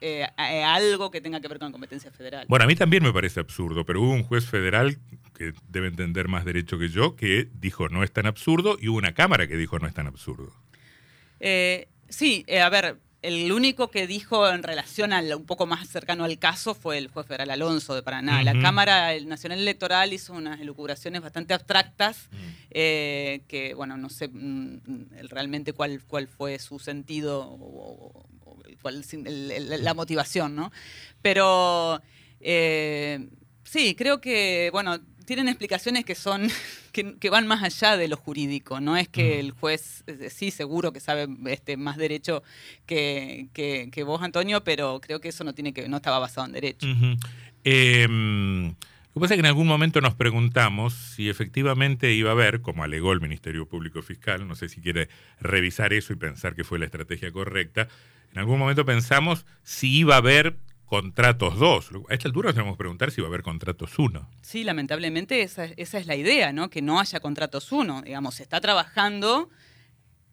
eh, 0.00 0.26
algo 0.36 1.10
que 1.10 1.20
tenga 1.20 1.40
que 1.40 1.48
ver 1.48 1.58
con 1.58 1.68
la 1.68 1.72
competencia 1.72 2.10
federal. 2.10 2.46
Bueno, 2.48 2.64
a 2.64 2.68
mí 2.68 2.74
también 2.74 3.02
me 3.02 3.12
parece 3.12 3.40
absurdo, 3.40 3.86
pero 3.86 4.02
hubo 4.02 4.12
un 4.12 4.24
juez 4.24 4.44
federal 4.44 4.98
que 5.34 5.52
debe 5.68 5.88
entender 5.88 6.28
más 6.28 6.44
derecho 6.44 6.78
que 6.78 6.88
yo 6.88 7.16
que 7.16 7.48
dijo 7.54 7.88
no 7.88 8.02
es 8.02 8.12
tan 8.12 8.26
absurdo 8.26 8.76
y 8.80 8.88
hubo 8.88 8.98
una 8.98 9.14
Cámara 9.14 9.46
que 9.46 9.56
dijo 9.56 9.78
no 9.78 9.86
es 9.86 9.94
tan 9.94 10.06
absurdo. 10.06 10.52
Eh, 11.40 11.88
sí, 12.08 12.44
eh, 12.46 12.60
a 12.60 12.68
ver, 12.68 12.98
el 13.22 13.50
único 13.50 13.90
que 13.90 14.06
dijo 14.06 14.48
en 14.48 14.62
relación 14.62 15.12
al 15.12 15.34
un 15.34 15.46
poco 15.46 15.66
más 15.66 15.88
cercano 15.88 16.24
al 16.24 16.38
caso 16.38 16.74
fue 16.74 16.98
el 16.98 17.08
juez 17.08 17.26
federal 17.26 17.50
Alonso 17.50 17.94
de 17.94 18.02
Paraná. 18.02 18.42
La 18.42 18.60
Cámara 18.60 19.18
Nacional 19.20 19.58
Electoral 19.58 20.12
hizo 20.12 20.34
unas 20.34 20.60
elucubraciones 20.60 21.22
bastante 21.22 21.54
abstractas 21.54 22.28
mm. 22.30 22.68
que, 22.70 23.72
bueno, 23.74 23.96
no 23.96 24.10
sé 24.10 24.28
mm, 24.28 25.28
realmente 25.30 25.72
cuál, 25.72 26.02
cuál 26.06 26.28
fue 26.28 26.58
su 26.58 26.78
sentido 26.78 27.40
o, 27.48 28.26
la 28.92 29.94
motivación, 29.94 30.54
¿no? 30.54 30.72
Pero 31.22 32.00
eh, 32.40 33.28
sí, 33.64 33.94
creo 33.94 34.20
que, 34.20 34.70
bueno, 34.72 35.00
tienen 35.24 35.48
explicaciones 35.48 36.04
que 36.04 36.14
son 36.14 36.48
que, 36.92 37.30
van 37.30 37.46
más 37.46 37.62
allá 37.62 37.96
de 37.96 38.08
lo 38.08 38.16
jurídico. 38.16 38.80
No 38.80 38.96
es 38.96 39.08
que 39.08 39.40
el 39.40 39.52
juez, 39.52 40.04
sí, 40.30 40.50
seguro 40.50 40.92
que 40.92 41.00
sabe 41.00 41.26
este, 41.46 41.76
más 41.76 41.96
derecho 41.96 42.42
que, 42.86 43.48
que, 43.52 44.02
vos, 44.04 44.22
Antonio, 44.22 44.62
pero 44.64 45.00
creo 45.00 45.20
que 45.20 45.28
eso 45.28 45.44
no 45.44 45.54
tiene 45.54 45.72
que 45.72 45.88
no 45.88 45.96
estaba 45.96 46.18
basado 46.18 46.46
en 46.46 46.52
derecho. 46.52 46.86
Lo 49.14 49.20
que 49.20 49.26
pasa 49.26 49.34
es 49.34 49.38
que 49.38 49.46
en 49.46 49.46
algún 49.46 49.68
momento 49.68 50.00
nos 50.00 50.16
preguntamos 50.16 50.92
si 50.92 51.28
efectivamente 51.30 52.12
iba 52.12 52.30
a 52.30 52.32
haber, 52.32 52.62
como 52.62 52.82
alegó 52.82 53.12
el 53.12 53.20
Ministerio 53.20 53.64
Público 53.64 54.02
Fiscal, 54.02 54.48
no 54.48 54.56
sé 54.56 54.68
si 54.68 54.80
quiere 54.80 55.08
revisar 55.38 55.92
eso 55.92 56.12
y 56.12 56.16
pensar 56.16 56.56
que 56.56 56.64
fue 56.64 56.80
la 56.80 56.86
estrategia 56.86 57.30
correcta, 57.30 57.86
en 58.34 58.40
algún 58.40 58.58
momento 58.58 58.84
pensamos 58.84 59.46
si 59.62 59.96
iba 59.96 60.16
a 60.16 60.18
haber 60.18 60.56
contratos 60.86 61.58
dos. 61.58 61.90
A 62.08 62.14
esta 62.14 62.28
altura 62.28 62.48
nos 62.48 62.56
tenemos 62.56 62.74
que 62.74 62.78
preguntar 62.78 63.10
si 63.10 63.20
va 63.20 63.28
a 63.28 63.30
haber 63.30 63.42
contratos 63.42 63.98
uno. 63.98 64.28
Sí, 64.42 64.64
lamentablemente 64.64 65.42
esa, 65.42 65.64
esa 65.64 65.98
es 65.98 66.06
la 66.06 66.16
idea, 66.16 66.52
¿no? 66.52 66.68
Que 66.68 66.82
no 66.82 67.00
haya 67.00 67.20
contratos 67.20 67.72
uno. 67.72 68.02
Digamos, 68.02 68.34
se 68.34 68.42
está 68.42 68.60
trabajando 68.60 69.48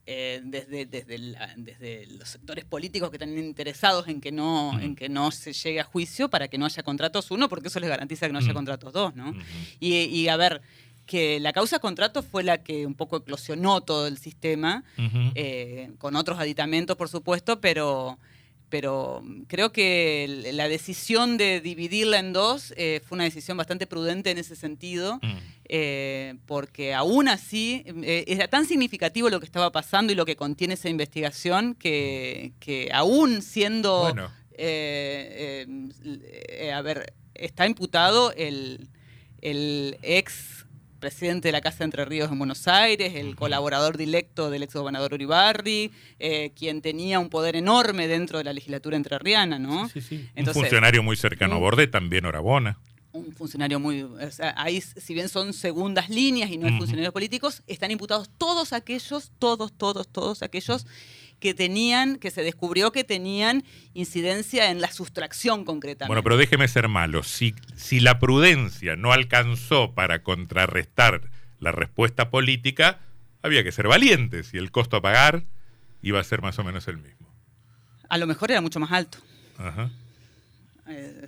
eh, 0.08 0.41
desde, 0.43 0.88
desde, 0.88 2.08
los 2.08 2.27
sectores 2.27 2.65
políticos 2.65 3.12
que 3.12 3.17
están 3.17 3.38
interesados 3.38 4.08
en 4.08 4.20
que, 4.20 4.31
no, 4.31 4.79
en 4.79 4.96
que 4.96 5.10
no 5.10 5.29
se 5.29 5.53
llegue 5.53 5.79
a 5.79 5.84
juicio 5.84 6.27
para 6.27 6.48
que 6.48 6.58
no 6.58 6.65
haya 6.65 6.81
contratos 6.81 7.29
uno, 7.29 7.48
porque 7.48 7.67
eso 7.67 7.79
les 7.79 7.89
garantiza 7.89 8.25
que 8.25 8.34
no 8.34 8.39
haya 8.39 8.51
contratos 8.51 8.91
dos, 8.93 9.15
¿no? 9.15 9.31
y, 9.79 10.27
a 10.27 10.38
ver, 10.38 10.63
que 11.05 11.39
la 11.39 11.53
causa 11.53 11.79
contrato 11.79 12.24
fue 12.24 12.43
la 12.43 12.63
que 12.63 12.86
un 12.86 12.96
poco 12.96 13.17
eclosionó 13.17 13.81
todo 13.81 14.08
el 14.08 14.17
sistema, 14.17 14.84
eh, 15.36 15.91
con 15.98 16.15
otros 16.15 16.39
aditamentos, 16.39 16.96
por 16.96 17.10
supuesto, 17.10 17.60
pero 17.60 18.17
pero 18.72 19.22
creo 19.48 19.72
que 19.72 20.50
la 20.53 20.67
decisión 20.70 21.38
de 21.38 21.62
dividirla 21.62 22.17
en 22.20 22.34
dos 22.34 22.74
eh, 22.77 23.01
fue 23.05 23.17
una 23.17 23.25
decisión 23.25 23.58
bastante 23.58 23.86
prudente 23.86 24.31
en 24.31 24.38
ese 24.38 24.55
sentido, 24.55 25.20
mm. 25.22 25.38
eh, 25.65 26.36
porque 26.48 26.93
aún 26.93 27.27
así 27.27 27.84
eh, 27.86 28.24
era 28.27 28.48
tan 28.48 28.65
significativo 28.65 29.29
lo 29.29 29.41
que 29.41 29.46
estaba 29.46 29.74
pasando 29.74 30.13
y 30.13 30.15
lo 30.15 30.25
que 30.25 30.38
contiene 30.38 30.75
esa 30.75 30.88
investigación 30.89 31.75
que, 31.75 32.89
aún 32.93 33.41
siendo, 33.41 34.08
a 34.08 34.41
ver, 36.81 37.13
está 37.36 37.67
imputado 37.67 38.31
el, 38.38 38.88
el 39.41 39.98
ex 40.01 40.65
presidente 41.01 41.50
de 41.50 41.51
la 41.51 41.60
Casa 41.60 41.79
de 41.79 41.86
Entre 41.86 42.05
Ríos 42.05 42.31
en 42.31 42.38
Buenos 42.38 42.70
Aires, 42.70 43.15
el 43.15 43.36
colaborador 43.36 43.98
directo 43.98 44.50
del 44.50 44.63
ex 44.63 44.74
gobernador 44.74 45.13
Uribarri, 45.13 45.91
eh, 46.20 46.51
quien 46.55 46.81
tenía 46.81 47.20
un 47.20 47.29
poder 47.29 47.58
enorme 47.58 48.08
dentro 48.08 48.38
de 48.38 48.46
la 48.46 48.53
legislatura 48.53 48.96
entrerriana, 48.96 49.60
¿no? 49.60 49.89
Sí, 49.89 50.00
sí. 50.00 50.29
un 50.38 50.46
funcionario 50.46 51.03
muy 51.03 51.17
cercano 51.17 51.55
a 51.55 51.58
Borde, 51.58 51.88
también 51.88 52.25
Orabona. 52.25 52.79
Un 53.12 53.34
funcionario 53.34 53.77
muy. 53.77 54.03
O 54.03 54.31
sea, 54.31 54.53
ahí, 54.55 54.79
si 54.79 55.13
bien 55.13 55.27
son 55.27 55.51
segundas 55.51 56.10
líneas 56.10 56.50
y 56.50 56.58
no 56.58 56.67
hay 56.67 56.77
funcionarios 56.77 57.12
políticos, 57.12 57.62
están 57.67 57.91
imputados 57.91 58.29
todos 58.38 58.72
aquellos, 58.72 59.34
todos, 59.38 59.74
todos, 59.74 60.08
todos 60.08 60.43
aquellos 60.43 60.86
que 61.41 61.55
tenían, 61.55 62.17
que 62.17 62.29
se 62.29 62.43
descubrió 62.43 62.91
que 62.91 63.03
tenían 63.03 63.63
incidencia 63.93 64.69
en 64.69 64.79
la 64.79 64.91
sustracción 64.91 65.65
concretamente. 65.65 66.07
Bueno, 66.07 66.24
pero 66.24 66.38
déjeme 66.38 66.67
ser 66.67 66.88
malo. 66.88 67.24
Si, 67.24 67.55
si 67.75 68.00
la 68.00 68.19
prudencia 68.19 68.95
no 68.95 69.12
alcanzó 69.12 69.93
para 69.93 70.21
contrarrestar 70.21 71.24
la 71.60 71.71
respuesta 71.71 72.29
política, 72.29 73.00
había 73.41 73.63
que 73.63 73.71
ser 73.71 73.88
valientes 73.88 74.53
y 74.53 74.57
el 74.57 74.71
costo 74.71 74.98
a 74.98 75.01
pagar 75.01 75.43
iba 76.03 76.19
a 76.19 76.24
ser 76.24 76.43
más 76.43 76.60
o 76.60 76.63
menos 76.63 76.88
el 76.88 76.98
mismo. 76.98 77.27
A 78.07 78.19
lo 78.19 78.27
mejor 78.27 78.51
era 78.51 78.62
mucho 78.62 78.79
más 78.79 78.91
alto. 78.91 79.17
Ajá. 79.57 79.89
Eh. 80.88 81.27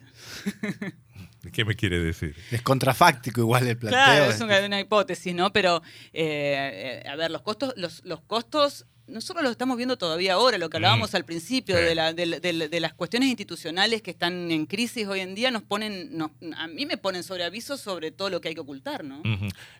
¿Qué 1.51 1.65
me 1.65 1.75
quiere 1.75 1.99
decir? 1.99 2.35
Es 2.51 2.61
contrafáctico 2.61 3.41
igual 3.41 3.67
el 3.67 3.77
planteo. 3.77 3.99
Claro, 3.99 4.25
es 4.25 4.39
una, 4.39 4.79
hipótesis, 4.79 5.33
¿no? 5.33 5.51
Pero, 5.51 5.81
eh, 6.13 7.01
eh, 7.03 7.09
a 7.09 7.15
ver, 7.15 7.31
los 7.31 7.41
costos, 7.41 7.73
los, 7.75 8.05
los 8.05 8.21
costos 8.21 8.85
nosotros 9.07 9.43
lo 9.43 9.49
estamos 9.49 9.75
viendo 9.75 9.97
todavía 9.97 10.33
ahora, 10.33 10.57
lo 10.57 10.69
que 10.69 10.77
hablábamos 10.77 11.11
mm. 11.13 11.15
al 11.15 11.25
principio, 11.25 11.75
de, 11.75 12.79
las 12.79 12.93
cuestiones 12.93 13.29
institucionales 13.29 14.01
que 14.01 14.11
están 14.11 14.51
en 14.51 14.65
crisis 14.65 15.07
hoy 15.07 15.19
en 15.19 15.35
día, 15.35 15.51
nos 15.51 15.63
ponen, 15.63 16.17
a 16.57 16.67
mí 16.67 16.85
me 16.85 16.97
ponen 16.97 17.23
sobre 17.23 17.43
aviso 17.43 17.77
sobre 17.77 18.11
todo 18.11 18.29
lo 18.29 18.39
que 18.39 18.49
hay 18.49 18.55
que 18.55 18.61
ocultar, 18.61 19.03
¿no? 19.03 19.21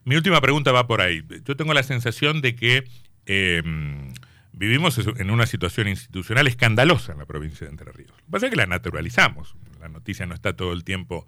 Mi 0.04 0.16
última 0.16 0.42
pregunta 0.42 0.72
va 0.72 0.88
por 0.88 1.02
ahí. 1.02 1.24
Yo 1.46 1.56
tengo 1.56 1.74
la 1.74 1.84
sensación 1.84 2.42
de 2.42 2.56
que 2.56 2.84
em, 3.26 4.14
vivimos 4.52 4.98
en 4.98 5.32
una 5.32 5.46
situación 5.46 5.88
institucional 5.88 6.48
escandalosa 6.48 7.14
en 7.14 7.20
la 7.20 7.26
provincia 7.26 7.66
de 7.66 7.72
Entre 7.72 7.92
Ríos. 7.92 8.12
Lo 8.12 8.26
que 8.26 8.32
pasa 8.32 8.46
es 8.48 8.50
que 8.50 8.58
la 8.58 8.66
naturalizamos. 8.66 9.56
La 9.80 9.88
noticia 9.88 10.26
no 10.26 10.36
está 10.36 10.56
todo 10.56 10.74
el 10.74 10.84
tiempo 10.84 11.26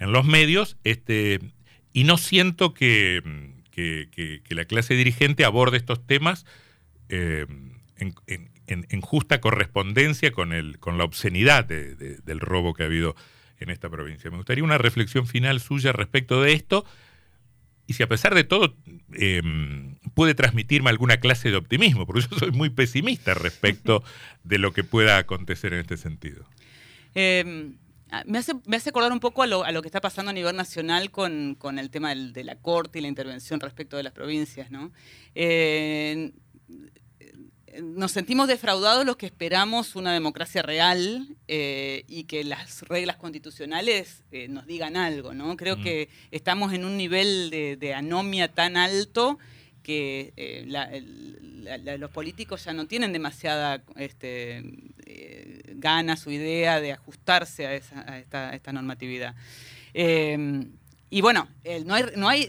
en 0.00 0.12
los 0.12 0.24
medios, 0.24 0.76
este, 0.82 1.38
y 1.92 2.04
no 2.04 2.18
siento 2.18 2.74
que, 2.74 3.22
que 3.70 4.42
la 4.50 4.64
clase 4.64 4.94
dirigente 4.94 5.44
aborde 5.44 5.76
estos 5.76 6.04
temas 6.04 6.44
eh, 7.10 7.46
en, 7.96 9.00
justa 9.02 9.40
correspondencia 9.40 10.30
con, 10.30 10.52
el, 10.52 10.78
con 10.78 10.96
la 10.96 11.04
obscenidad 11.04 11.64
del 11.64 12.40
robo 12.40 12.72
que 12.72 12.84
ha 12.84 12.86
habido 12.86 13.14
en 13.58 13.68
esta 13.68 13.90
provincia. 13.90 14.30
Me 14.30 14.36
gustaría 14.36 14.64
una 14.64 14.78
reflexión 14.78 15.26
final 15.26 15.60
suya 15.60 15.92
respecto 15.92 16.40
de 16.40 16.52
esto 16.52 16.84
y 17.86 17.94
si 17.94 18.04
a 18.04 18.08
pesar 18.08 18.34
de 18.34 18.44
todo 18.44 18.76
eh, 19.14 19.42
puede 20.14 20.34
transmitirme 20.34 20.90
alguna 20.90 21.16
clase 21.18 21.50
de 21.50 21.56
optimismo, 21.56 22.06
porque 22.06 22.22
yo 22.22 22.38
soy 22.38 22.52
muy 22.52 22.70
pesimista 22.70 23.34
respecto 23.34 24.04
de 24.44 24.58
lo 24.58 24.72
que 24.72 24.84
pueda 24.84 25.18
acontecer 25.18 25.74
en 25.74 25.80
este 25.80 25.96
sentido. 25.96 26.46
Eh, 27.16 27.72
me, 28.26 28.38
hace, 28.38 28.52
me 28.66 28.76
hace 28.76 28.90
acordar 28.90 29.12
un 29.12 29.20
poco 29.20 29.42
a 29.42 29.46
lo, 29.46 29.82
que 29.82 29.88
está 29.88 30.00
pasando 30.00 30.30
a 30.30 30.32
nivel 30.32 30.54
nacional 30.54 31.10
con, 31.10 31.56
con 31.56 31.80
el 31.80 31.90
tema 31.90 32.14
de 32.14 32.44
la 32.44 32.54
corte 32.54 33.00
y 33.00 33.02
la 33.02 33.08
intervención 33.08 33.58
respecto 33.58 33.96
de 33.96 34.04
las 34.04 34.12
provincias. 34.12 34.70
¿no? 34.70 34.92
Eh, 35.34 36.32
nos 37.82 38.12
sentimos 38.12 38.48
defraudados 38.48 39.04
los 39.04 39.16
que 39.16 39.26
esperamos 39.26 39.94
una 39.96 40.12
democracia 40.12 40.62
real 40.62 41.28
eh, 41.48 42.04
y 42.08 42.24
que 42.24 42.44
las 42.44 42.82
reglas 42.82 43.16
constitucionales 43.16 44.24
eh, 44.32 44.48
nos 44.48 44.66
digan 44.66 44.96
algo, 44.96 45.34
¿no? 45.34 45.56
Creo 45.56 45.76
mm. 45.76 45.82
que 45.82 46.08
estamos 46.30 46.72
en 46.72 46.84
un 46.84 46.96
nivel 46.96 47.50
de, 47.50 47.76
de 47.76 47.94
anomia 47.94 48.52
tan 48.52 48.76
alto 48.76 49.38
que 49.82 50.32
eh, 50.36 50.64
la, 50.66 50.90
la, 51.78 51.96
los 51.96 52.10
políticos 52.10 52.64
ya 52.64 52.72
no 52.72 52.86
tienen 52.86 53.12
demasiada 53.12 53.82
este, 53.96 54.62
ganas 55.74 56.26
o 56.26 56.30
idea 56.30 56.80
de 56.80 56.92
ajustarse 56.92 57.66
a, 57.66 57.74
esa, 57.74 58.10
a, 58.10 58.18
esta, 58.18 58.50
a 58.50 58.54
esta, 58.54 58.72
normatividad. 58.72 59.34
Eh, 61.10 61.16
y 61.16 61.20
bueno, 61.20 61.48
no 61.84 61.94
hay, 61.94 62.04
no 62.16 62.28
hay 62.28 62.46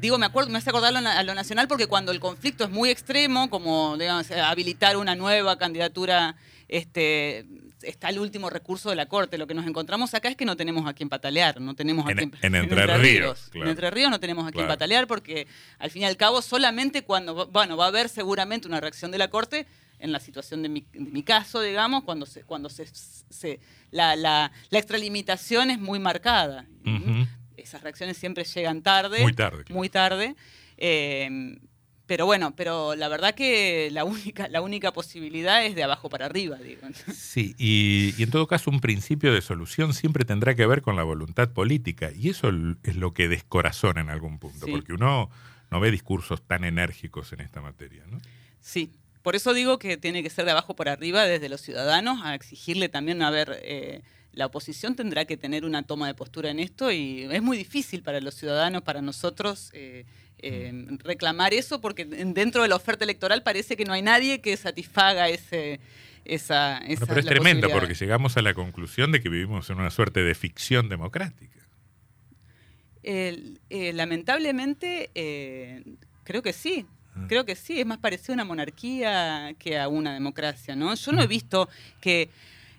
digo, 0.00 0.18
me 0.18 0.26
acuerdo, 0.26 0.50
me 0.50 0.58
hace 0.58 0.70
acordar 0.70 0.94
a 0.96 1.22
lo 1.22 1.34
nacional 1.34 1.68
porque 1.68 1.86
cuando 1.86 2.12
el 2.12 2.20
conflicto 2.20 2.64
es 2.64 2.70
muy 2.70 2.90
extremo, 2.90 3.48
como 3.50 3.96
digamos, 3.96 4.30
habilitar 4.30 4.96
una 4.96 5.14
nueva 5.14 5.56
candidatura 5.58 6.36
este, 6.68 7.46
está 7.82 8.08
el 8.08 8.18
último 8.18 8.50
recurso 8.50 8.90
de 8.90 8.96
la 8.96 9.06
Corte. 9.06 9.38
Lo 9.38 9.46
que 9.46 9.54
nos 9.54 9.66
encontramos 9.66 10.14
acá 10.14 10.28
es 10.28 10.36
que 10.36 10.44
no 10.44 10.56
tenemos 10.56 10.86
a 10.86 10.94
quien 10.94 11.08
patalear, 11.08 11.60
no 11.60 11.74
tenemos 11.74 12.06
a 12.06 12.10
en, 12.10 12.16
quien, 12.16 12.32
en, 12.42 12.54
Entre, 12.54 12.86
Ríos. 12.86 13.00
Ríos 13.00 13.48
claro. 13.50 13.66
En 13.66 13.70
Entre 13.70 13.90
Ríos 13.90 14.10
no 14.10 14.20
tenemos 14.20 14.44
a 14.44 14.50
quien 14.50 14.64
claro. 14.64 14.74
patalear 14.74 15.06
porque 15.06 15.46
al 15.78 15.90
fin 15.90 16.02
y 16.02 16.04
al 16.04 16.16
cabo 16.16 16.42
solamente 16.42 17.02
cuando, 17.02 17.46
bueno, 17.48 17.76
va 17.76 17.86
a 17.86 17.88
haber 17.88 18.08
seguramente 18.08 18.68
una 18.68 18.80
reacción 18.80 19.10
de 19.10 19.18
la 19.18 19.28
Corte 19.28 19.66
en 19.98 20.12
la 20.12 20.20
situación 20.20 20.62
de 20.62 20.68
mi, 20.68 20.86
de 20.92 21.00
mi 21.00 21.22
caso, 21.22 21.60
digamos, 21.60 22.04
cuando 22.04 22.24
se, 22.24 22.42
cuando 22.42 22.70
se, 22.70 22.86
se 22.86 23.60
la, 23.90 24.16
la, 24.16 24.50
la, 24.70 24.78
extralimitación 24.78 25.70
es 25.70 25.78
muy 25.78 25.98
marcada. 25.98 26.64
Uh 26.86 26.88
-huh. 26.88 27.28
Esas 27.62 27.82
reacciones 27.82 28.16
siempre 28.16 28.44
llegan 28.44 28.82
tarde. 28.82 29.22
Muy 29.22 29.32
tarde. 29.32 29.64
Claro. 29.64 29.78
Muy 29.78 29.88
tarde. 29.88 30.36
Eh, 30.76 31.56
pero 32.10 32.26
bueno, 32.26 32.56
pero 32.56 32.96
la 32.96 33.06
verdad 33.06 33.36
que 33.36 33.88
la 33.92 34.02
única, 34.02 34.48
la 34.48 34.62
única 34.62 34.92
posibilidad 34.92 35.64
es 35.64 35.76
de 35.76 35.84
abajo 35.84 36.08
para 36.08 36.26
arriba, 36.26 36.56
digo. 36.56 36.80
Sí, 37.14 37.54
y, 37.56 38.14
y, 38.18 38.24
en 38.24 38.30
todo 38.32 38.48
caso 38.48 38.68
un 38.68 38.80
principio 38.80 39.32
de 39.32 39.40
solución 39.40 39.94
siempre 39.94 40.24
tendrá 40.24 40.56
que 40.56 40.66
ver 40.66 40.82
con 40.82 40.96
la 40.96 41.04
voluntad 41.04 41.50
política, 41.50 42.10
y 42.10 42.30
eso 42.30 42.50
es 42.82 42.96
lo 42.96 43.14
que 43.14 43.28
descorazona 43.28 44.00
en 44.00 44.10
algún 44.10 44.40
punto, 44.40 44.66
sí. 44.66 44.72
porque 44.72 44.92
uno 44.92 45.30
no 45.70 45.78
ve 45.78 45.92
discursos 45.92 46.42
tan 46.42 46.64
enérgicos 46.64 47.32
en 47.32 47.42
esta 47.42 47.60
materia, 47.60 48.02
¿no? 48.08 48.20
Sí, 48.58 48.90
por 49.22 49.36
eso 49.36 49.54
digo 49.54 49.78
que 49.78 49.96
tiene 49.96 50.24
que 50.24 50.30
ser 50.30 50.46
de 50.46 50.50
abajo 50.50 50.74
para 50.74 50.90
arriba 50.90 51.22
desde 51.26 51.48
los 51.48 51.60
ciudadanos 51.60 52.22
a 52.24 52.34
exigirle 52.34 52.88
también 52.88 53.22
a 53.22 53.30
ver... 53.30 53.60
Eh, 53.62 54.02
la 54.32 54.46
oposición 54.46 54.94
tendrá 54.94 55.24
que 55.24 55.36
tener 55.36 55.64
una 55.64 55.82
toma 55.82 56.06
de 56.06 56.14
postura 56.14 56.50
en 56.50 56.60
esto 56.60 56.92
y 56.92 57.26
es 57.30 57.42
muy 57.42 57.56
difícil 57.56 58.02
para 58.02 58.20
los 58.20 58.34
ciudadanos, 58.34 58.82
para 58.82 59.02
nosotros, 59.02 59.70
eh, 59.72 60.04
eh, 60.38 60.72
reclamar 60.98 61.52
eso 61.52 61.80
porque 61.80 62.04
dentro 62.04 62.62
de 62.62 62.68
la 62.68 62.76
oferta 62.76 63.04
electoral 63.04 63.42
parece 63.42 63.76
que 63.76 63.84
no 63.84 63.92
hay 63.92 64.02
nadie 64.02 64.40
que 64.40 64.56
satisfaga 64.56 65.28
ese... 65.28 65.80
Esa, 66.22 66.76
esa 66.78 66.86
bueno, 66.86 67.06
pero 67.06 67.20
es 67.20 67.26
tremendo 67.26 67.68
porque 67.70 67.94
llegamos 67.94 68.36
a 68.36 68.42
la 68.42 68.52
conclusión 68.52 69.10
de 69.10 69.22
que 69.22 69.30
vivimos 69.30 69.70
en 69.70 69.78
una 69.78 69.90
suerte 69.90 70.22
de 70.22 70.34
ficción 70.34 70.90
democrática. 70.90 71.66
Eh, 73.02 73.56
lamentablemente, 73.94 75.10
creo 76.22 76.42
que 76.42 76.52
sí. 76.52 76.86
Creo 77.26 77.46
que 77.46 77.56
sí, 77.56 77.80
es 77.80 77.86
más 77.86 77.98
parecido 77.98 78.34
a 78.34 78.34
una 78.34 78.44
monarquía 78.44 79.54
que 79.58 79.78
a 79.78 79.88
una 79.88 80.12
democracia, 80.12 80.76
¿no? 80.76 80.94
Yo 80.94 81.12
no 81.12 81.22
he 81.22 81.26
visto 81.26 81.70
que 82.02 82.28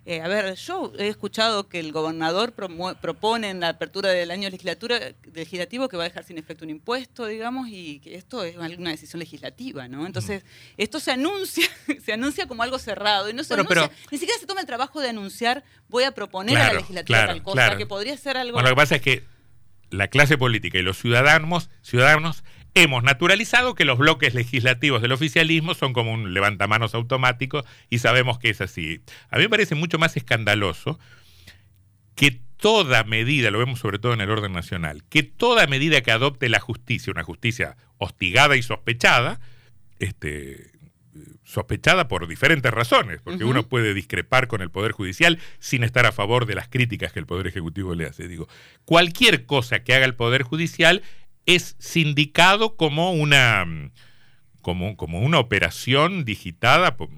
eh, 0.04 0.22
a 0.22 0.28
ver, 0.28 0.56
yo 0.56 0.92
he 0.98 1.08
escuchado 1.10 1.70
que 1.70 1.80
el 1.80 1.92
gobernador 1.92 2.54
propone 2.54 3.52
en 3.52 3.60
la 3.60 3.70
apertura 3.70 4.10
del 4.10 4.32
año 4.32 4.50
legislatura, 4.50 5.00
legislativo 5.34 5.88
que 5.90 5.98
va 5.98 6.04
a 6.04 6.08
dejar 6.08 6.24
sin 6.24 6.40
efecto 6.40 6.66
un 6.66 6.72
impuesto, 6.72 7.28
digamos, 7.28 7.68
y 7.70 8.00
que 8.00 8.16
esto 8.16 8.44
es 8.44 8.56
una 8.58 8.90
decisión 8.90 9.20
legislativa, 9.20 9.88
¿no? 9.88 10.08
Entonces, 10.08 10.44
esto 10.78 11.00
se 11.00 11.12
anuncia, 11.12 11.68
se 12.04 12.14
anuncia 12.14 12.48
como 12.48 12.64
algo 12.64 12.80
cerrado 12.80 13.30
y 13.30 13.34
no 13.34 13.44
se 13.44 13.54
bueno, 13.54 13.70
anuncia, 13.70 13.96
pero, 13.96 14.10
ni 14.12 14.18
siquiera 14.18 14.40
se 14.40 14.48
toma 14.48 14.62
el 14.62 14.68
trabajo 14.68 15.02
de 15.02 15.10
anunciar, 15.10 15.64
voy 15.88 16.04
a 16.04 16.12
proponer 16.14 16.56
claro, 16.56 16.72
a 16.72 16.74
la 16.74 16.80
legislatura 16.80 17.20
claro, 17.20 17.34
tal 17.34 17.44
cosa, 17.44 17.56
claro. 17.56 17.78
que 17.78 17.86
podría 17.86 18.18
ser 18.18 18.38
algo... 18.38 18.54
Bueno, 18.54 18.70
lo 18.70 18.76
que 18.76 18.82
pasa 18.82 18.96
es 18.96 19.02
que 19.04 19.24
la 19.92 20.08
clase 20.08 20.36
política 20.36 20.80
y 20.80 20.82
los 20.82 20.98
ciudadanos, 20.98 21.70
ciudadanos 21.84 22.44
hemos 22.74 23.04
naturalizado 23.04 23.76
que 23.76 23.86
los 23.86 23.98
bloques 23.98 24.34
legislativos 24.34 25.02
del 25.02 25.12
oficialismo 25.12 25.74
son 25.74 25.94
como 25.94 26.14
un 26.14 26.34
levantamanos 26.34 26.96
automático 26.96 27.64
y 27.90 28.00
sabemos 28.00 28.40
que 28.40 28.50
es 28.50 28.62
así. 28.62 29.02
A 29.30 29.38
mí 29.38 29.44
me 29.44 29.50
parece 29.50 29.76
mucho 29.76 30.00
más 30.00 30.16
escandaloso 30.18 31.00
que 32.16 32.40
toda 32.58 33.04
medida, 33.04 33.52
lo 33.52 33.60
vemos 33.60 33.80
sobre 33.80 34.00
todo 34.00 34.14
en 34.14 34.22
el 34.22 34.30
orden 34.30 34.54
nacional, 34.54 35.04
que 35.10 35.24
toda 35.24 35.68
medida 35.68 36.02
que 36.02 36.12
adopte 36.12 36.48
la 36.48 36.60
justicia, 36.60 37.12
una 37.12 37.24
justicia 37.24 37.76
hostigada 37.98 38.56
y 38.56 38.62
sospechada, 38.62 39.40
este, 40.00 40.72
sospechada 41.44 42.08
por 42.08 42.28
diferentes 42.28 42.72
razones, 42.72 43.20
porque 43.22 43.44
uh 43.44 43.48
-huh. 43.48 43.52
uno 43.52 43.68
puede 43.68 43.94
discrepar 43.94 44.48
con 44.48 44.62
el 44.62 44.70
Poder 44.70 44.92
Judicial 44.92 45.40
sin 45.60 45.84
estar 45.84 46.06
a 46.06 46.12
favor 46.12 46.46
de 46.46 46.56
las 46.56 46.70
críticas 46.70 47.12
que 47.12 47.20
el 47.20 47.26
Poder 47.26 47.48
Ejecutivo 47.48 47.96
le 47.96 48.06
hace. 48.06 48.28
Digo, 48.28 48.48
cualquier 48.86 49.46
cosa 49.46 49.84
que 49.84 49.94
haga 49.94 50.06
el 50.06 50.16
Poder 50.16 50.44
Judicial 50.44 51.02
es 51.46 51.76
sindicado 51.80 52.76
como 52.76 53.12
una, 53.12 53.66
como, 54.62 54.96
como 54.96 55.20
una 55.20 55.40
operación 55.40 56.26
digitada 56.26 56.98
por, 56.98 57.10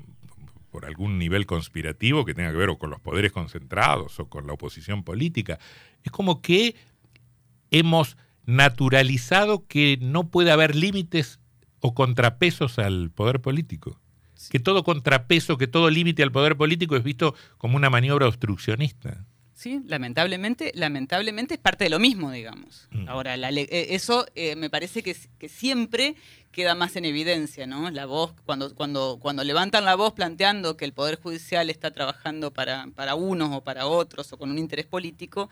por, 0.71 0.85
algún 0.85 1.19
nivel 1.19 1.45
conspirativo 1.45 2.25
que 2.25 2.33
tenga 2.33 2.51
que 2.51 2.57
ver 2.57 2.69
o 2.69 2.77
con 2.77 2.89
los 2.89 2.99
poderes 2.99 3.31
concentrados 3.31 4.19
o 4.19 4.29
con 4.29 4.47
la 4.47 4.53
oposición 4.53 5.03
política. 5.03 5.59
Es 6.03 6.11
como 6.11 6.41
que 6.41 6.75
hemos 7.71 8.17
naturalizado 8.45 9.67
que 9.67 9.97
no 10.01 10.29
puede 10.29 10.51
haber 10.51 10.75
límites 10.75 11.39
o 11.79 11.93
contrapesos 11.93 12.79
al 12.79 13.11
poder 13.11 13.41
político. 13.41 13.99
Que 14.49 14.59
todo 14.59 14.83
contrapeso, 14.83 15.57
que 15.57 15.67
todo 15.67 15.89
límite 15.89 16.23
al 16.23 16.31
poder 16.31 16.57
político 16.57 16.95
es 16.95 17.03
visto 17.03 17.35
como 17.57 17.77
una 17.77 17.89
maniobra 17.89 18.27
obstruccionista. 18.27 19.25
Sí, 19.63 19.81
lamentablemente, 19.87 20.73
lamentablemente 20.75 21.53
es 21.53 21.59
parte 21.61 21.85
de 21.85 21.89
lo 21.89 21.97
mismo, 21.97 22.29
digamos. 22.31 22.89
Mm. 22.91 23.07
Ahora, 23.07 23.37
la, 23.37 23.47
eso 23.49 24.25
eh, 24.35 24.57
me 24.57 24.69
parece 24.69 25.03
que, 25.03 25.15
que, 25.39 25.47
siempre 25.47 26.17
queda 26.51 26.75
más 26.75 26.97
en 26.97 27.05
evidencia, 27.05 27.65
¿no? 27.65 27.89
La 27.89 28.05
voz, 28.05 28.33
cuando, 28.45 28.75
cuando, 28.75 29.19
cuando 29.21 29.41
levantan 29.45 29.85
la 29.85 29.95
voz 29.95 30.11
planteando 30.11 30.75
que 30.75 30.83
el 30.83 30.91
Poder 30.91 31.17
Judicial 31.17 31.69
está 31.69 31.91
trabajando 31.91 32.51
para, 32.51 32.87
para 32.93 33.15
unos 33.15 33.55
o 33.55 33.63
para 33.63 33.87
otros 33.87 34.33
o 34.33 34.37
con 34.37 34.51
un 34.51 34.57
interés 34.57 34.85
político, 34.85 35.49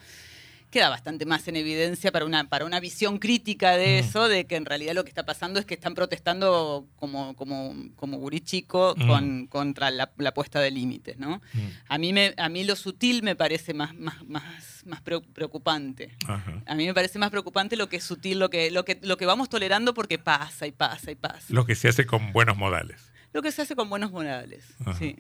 queda 0.72 0.90
bastante 0.90 1.26
más 1.26 1.48
en 1.48 1.58
evidencia 1.58 2.12
para 2.12 2.26
una, 2.26 2.48
para 2.48 2.66
una 2.66 2.80
visión 2.80 3.20
crítica 3.20 3.78
de 3.78 4.02
mm. 4.02 4.06
eso, 4.06 4.28
de 4.28 4.46
que 4.46 4.56
en 4.56 4.66
realidad 4.66 4.96
lo 4.96 5.04
que 5.04 5.10
está 5.10 5.26
pasando 5.26 5.60
es 5.60 5.66
que 5.66 5.74
están 5.74 5.94
protestando 5.94 6.88
como, 6.96 7.36
como, 7.36 7.76
como 7.96 8.18
gurí 8.18 8.40
chico 8.40 8.96
mm. 8.98 9.08
con, 9.08 9.48
contra 9.48 9.92
la, 9.92 10.12
la, 10.18 10.34
puesta 10.34 10.60
de 10.62 10.72
límites, 10.72 11.20
¿no? 11.20 11.42
Mm. 11.54 11.60
A, 11.90 11.98
mí 11.98 12.14
me, 12.14 12.34
a 12.38 12.50
mí 12.50 12.64
lo 12.64 12.76
sutil 12.76 13.22
me 13.22 13.36
parece 13.36 13.74
más, 13.74 13.94
más, 13.94 14.26
más, 14.26 14.84
más 14.86 15.02
preocupante. 15.02 16.16
Ajá. 16.26 16.64
A 16.66 16.76
mí 16.76 16.86
me 16.86 16.94
parece 16.94 17.20
más 17.20 17.30
preocupante 17.30 17.76
lo 17.76 17.90
que 17.90 17.98
es 17.98 18.04
sutil, 18.04 18.40
lo 18.40 18.50
que, 18.50 18.72
lo, 18.72 18.86
que, 18.86 18.98
lo 19.04 19.18
que 19.18 19.26
vamos 19.26 19.50
tolerando 19.50 19.94
porque 19.94 20.18
pasa 20.18 20.66
y 20.68 20.72
pasa 20.72 21.12
y 21.12 21.16
pasa. 21.16 21.48
Lo 21.50 21.66
que 21.66 21.76
se 21.76 21.90
hace 21.90 22.06
con 22.06 22.32
buenos 22.32 22.56
modales. 22.58 23.12
Lo 23.34 23.42
que 23.42 23.52
se 23.52 23.62
hace 23.62 23.76
con 23.76 23.90
buenos 23.90 24.12
modales, 24.12 24.66
Ajá. 24.80 24.98
sí. 24.98 25.18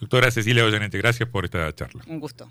Doctora 0.00 0.30
Cecilia 0.30 0.64
Ollanete, 0.64 0.98
gracias 0.98 1.28
por 1.28 1.46
esta 1.46 1.74
charla. 1.74 2.02
Un 2.06 2.20
gusto. 2.20 2.50